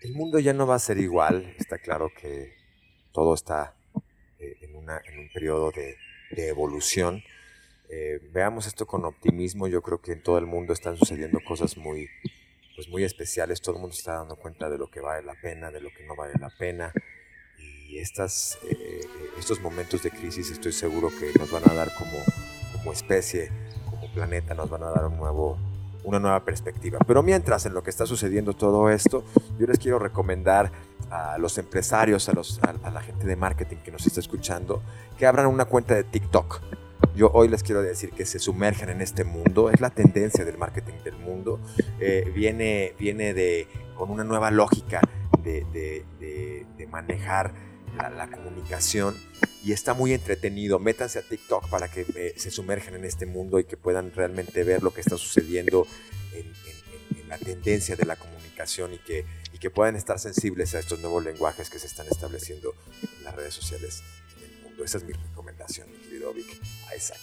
El 0.00 0.14
mundo 0.14 0.38
ya 0.38 0.54
no 0.54 0.66
va 0.66 0.76
a 0.76 0.78
ser 0.78 0.98
igual, 0.98 1.54
está 1.58 1.78
claro 1.78 2.10
que 2.18 2.54
todo 3.12 3.34
está 3.34 3.74
eh, 4.38 4.56
en, 4.62 4.74
una, 4.74 5.00
en 5.04 5.18
un 5.18 5.28
periodo 5.28 5.70
de, 5.70 5.96
de 6.30 6.48
evolución 6.48 7.22
eh, 7.88 8.20
veamos 8.32 8.66
esto 8.66 8.86
con 8.86 9.04
optimismo. 9.04 9.66
Yo 9.66 9.82
creo 9.82 10.00
que 10.00 10.12
en 10.12 10.22
todo 10.22 10.38
el 10.38 10.46
mundo 10.46 10.72
están 10.72 10.96
sucediendo 10.96 11.40
cosas 11.46 11.76
muy, 11.76 12.08
pues 12.76 12.88
muy 12.88 13.04
especiales. 13.04 13.60
Todo 13.60 13.76
el 13.76 13.80
mundo 13.80 13.94
está 13.96 14.14
dando 14.14 14.36
cuenta 14.36 14.68
de 14.68 14.78
lo 14.78 14.90
que 14.90 15.00
vale 15.00 15.24
la 15.24 15.34
pena, 15.40 15.70
de 15.70 15.80
lo 15.80 15.88
que 15.90 16.04
no 16.06 16.14
vale 16.14 16.34
la 16.38 16.50
pena. 16.50 16.92
Y 17.58 17.98
estas, 17.98 18.58
eh, 18.68 19.00
estos 19.38 19.60
momentos 19.60 20.02
de 20.02 20.10
crisis 20.10 20.50
estoy 20.50 20.72
seguro 20.72 21.08
que 21.08 21.36
nos 21.38 21.50
van 21.50 21.62
a 21.70 21.74
dar 21.74 21.88
como, 21.94 22.18
como 22.74 22.92
especie, 22.92 23.50
como 23.88 24.12
planeta, 24.12 24.54
nos 24.54 24.68
van 24.68 24.82
a 24.82 24.90
dar 24.90 25.06
un 25.06 25.16
nuevo, 25.16 25.58
una 26.04 26.18
nueva 26.18 26.44
perspectiva. 26.44 26.98
Pero 27.06 27.22
mientras 27.22 27.64
en 27.64 27.72
lo 27.72 27.82
que 27.82 27.88
está 27.88 28.04
sucediendo 28.04 28.52
todo 28.52 28.90
esto, 28.90 29.24
yo 29.58 29.66
les 29.66 29.78
quiero 29.78 29.98
recomendar 29.98 30.70
a 31.08 31.38
los 31.38 31.56
empresarios, 31.56 32.28
a, 32.28 32.34
los, 32.34 32.60
a 32.62 32.90
la 32.90 33.00
gente 33.00 33.26
de 33.26 33.36
marketing 33.36 33.78
que 33.78 33.90
nos 33.90 34.06
está 34.06 34.20
escuchando, 34.20 34.82
que 35.16 35.24
abran 35.24 35.46
una 35.46 35.64
cuenta 35.64 35.94
de 35.94 36.04
TikTok 36.04 36.60
yo 37.18 37.32
hoy 37.34 37.48
les 37.48 37.64
quiero 37.64 37.82
decir 37.82 38.10
que 38.10 38.24
se 38.24 38.38
sumergen 38.38 38.90
en 38.90 39.00
este 39.00 39.24
mundo, 39.24 39.70
es 39.70 39.80
la 39.80 39.90
tendencia 39.90 40.44
del 40.44 40.56
marketing 40.56 41.02
del 41.02 41.16
mundo, 41.16 41.60
eh, 42.00 42.30
viene, 42.32 42.94
viene 42.96 43.34
de, 43.34 43.66
con 43.96 44.10
una 44.10 44.22
nueva 44.22 44.52
lógica 44.52 45.00
de, 45.42 45.66
de, 45.72 46.86
manejar 46.86 47.52
la, 47.96 48.30
comunicación 48.30 49.14
y 49.62 49.72
está 49.72 49.92
muy 49.92 50.14
entretenido. 50.14 50.78
Métanse 50.78 51.18
a 51.18 51.22
TikTok 51.22 51.68
para 51.68 51.88
que 51.88 52.06
eh, 52.14 52.34
se 52.36 52.50
sumerjan 52.50 52.94
en 52.94 53.04
este 53.04 53.26
mundo 53.26 53.58
y 53.58 53.64
que 53.64 53.76
puedan 53.76 54.12
realmente 54.12 54.64
ver 54.64 54.82
lo 54.82 54.94
que 54.94 55.00
está 55.00 55.18
sucediendo 55.18 55.86
en, 56.32 56.46
en, 56.46 57.28
la 57.28 57.36
tendencia 57.36 57.94
de 57.94 58.06
la 58.06 58.16
comunicación 58.16 58.94
y 58.94 58.98
que, 58.98 59.26
y 59.52 59.58
que 59.58 59.68
puedan 59.68 59.96
estar 59.96 60.18
sensibles 60.18 60.74
a 60.74 60.78
estos 60.78 61.00
nuevos 61.00 61.22
lenguajes 61.22 61.68
que 61.68 61.78
se 61.78 61.88
están 61.88 62.06
estableciendo 62.06 62.74
en 63.18 63.24
las 63.24 63.34
redes 63.34 63.52
sociales 63.52 64.02
Esa 64.84 64.98
es 64.98 65.04
mi 65.04 65.12
recomendación, 65.12 65.88
mi. 65.88 66.18
Isaac. 66.96 67.18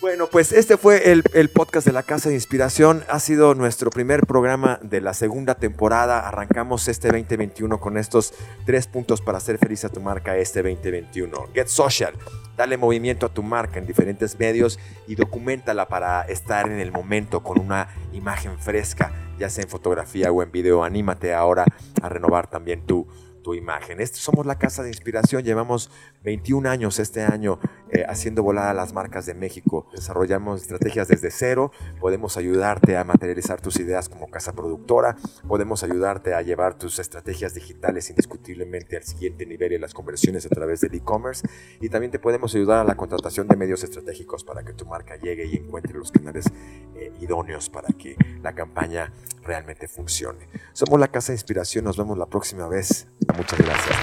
Bueno, 0.00 0.26
pues 0.26 0.52
este 0.52 0.76
fue 0.76 1.12
el, 1.12 1.48
podcast 1.48 1.86
de 1.86 1.92
la 1.92 2.02
Casa 2.02 2.28
de 2.28 2.34
Inspiración. 2.34 3.04
Ha 3.08 3.18
sido 3.20 3.54
nuestro 3.54 3.88
primer 3.88 4.26
programa 4.26 4.78
de 4.82 5.00
la 5.00 5.14
segunda 5.14 5.54
temporada. 5.54 6.28
Arrancamos 6.28 6.88
este 6.88 7.08
2021 7.08 7.80
con 7.80 7.96
estos 7.96 8.34
tres 8.66 8.86
puntos 8.86 9.22
para 9.22 9.38
hacer 9.38 9.56
feliz 9.56 9.82
a 9.86 9.88
tu 9.88 10.00
marca 10.00 10.36
este 10.36 10.62
2021. 10.62 11.48
Get 11.54 11.68
social, 11.68 12.12
dale 12.54 12.76
movimiento 12.76 13.24
a 13.24 13.32
tu 13.32 13.42
marca 13.42 13.78
en 13.78 13.86
diferentes 13.86 14.38
medios 14.38 14.78
y 15.06 15.14
documentala 15.14 15.88
para 15.88 16.22
estar 16.22 16.66
en 16.66 16.80
el 16.80 16.92
momento 16.92 17.42
con 17.42 17.58
una 17.58 17.88
imagen 18.12 18.58
fresca, 18.58 19.10
ya 19.38 19.48
sea 19.48 19.64
en 19.64 19.70
fotografía 19.70 20.30
o 20.30 20.42
en 20.42 20.52
video. 20.52 20.84
Anímate 20.84 21.32
ahora 21.32 21.64
a 22.02 22.08
renovar 22.10 22.46
también 22.50 22.84
tu 22.84 23.06
tu 23.44 23.54
imagen. 23.54 24.00
Este, 24.00 24.18
somos 24.18 24.46
la 24.46 24.58
Casa 24.58 24.82
de 24.82 24.88
Inspiración, 24.88 25.44
llevamos 25.44 25.90
21 26.24 26.68
años 26.68 26.98
este 26.98 27.22
año 27.22 27.60
eh, 27.90 28.04
haciendo 28.08 28.42
volar 28.42 28.68
a 28.68 28.74
las 28.74 28.92
marcas 28.92 29.26
de 29.26 29.34
México. 29.34 29.86
Desarrollamos 29.92 30.62
estrategias 30.62 31.06
desde 31.06 31.30
cero, 31.30 31.70
podemos 32.00 32.36
ayudarte 32.36 32.96
a 32.96 33.04
materializar 33.04 33.60
tus 33.60 33.78
ideas 33.78 34.08
como 34.08 34.28
casa 34.30 34.52
productora, 34.54 35.14
podemos 35.46 35.84
ayudarte 35.84 36.34
a 36.34 36.42
llevar 36.42 36.76
tus 36.76 36.98
estrategias 36.98 37.54
digitales 37.54 38.10
indiscutiblemente 38.10 38.96
al 38.96 39.04
siguiente 39.04 39.46
nivel 39.46 39.74
y 39.74 39.78
las 39.78 39.94
conversiones 39.94 40.46
a 40.46 40.48
través 40.48 40.80
del 40.80 40.94
e-commerce 40.94 41.46
y 41.80 41.90
también 41.90 42.10
te 42.10 42.18
podemos 42.18 42.54
ayudar 42.54 42.80
a 42.80 42.84
la 42.84 42.96
contratación 42.96 43.46
de 43.46 43.56
medios 43.56 43.84
estratégicos 43.84 44.42
para 44.42 44.64
que 44.64 44.72
tu 44.72 44.86
marca 44.86 45.16
llegue 45.16 45.44
y 45.46 45.56
encuentre 45.56 45.98
los 45.98 46.10
canales 46.10 46.46
eh, 46.96 47.12
idóneos 47.20 47.68
para 47.68 47.88
que 47.88 48.16
la 48.42 48.54
campaña 48.54 49.12
realmente 49.42 49.86
funcione. 49.86 50.48
Somos 50.72 50.98
la 50.98 51.08
Casa 51.08 51.32
de 51.32 51.36
Inspiración, 51.36 51.84
nos 51.84 51.98
vemos 51.98 52.16
la 52.16 52.26
próxima 52.26 52.66
vez. 52.66 53.06
Muchas 53.36 53.58
gracias. 53.58 53.96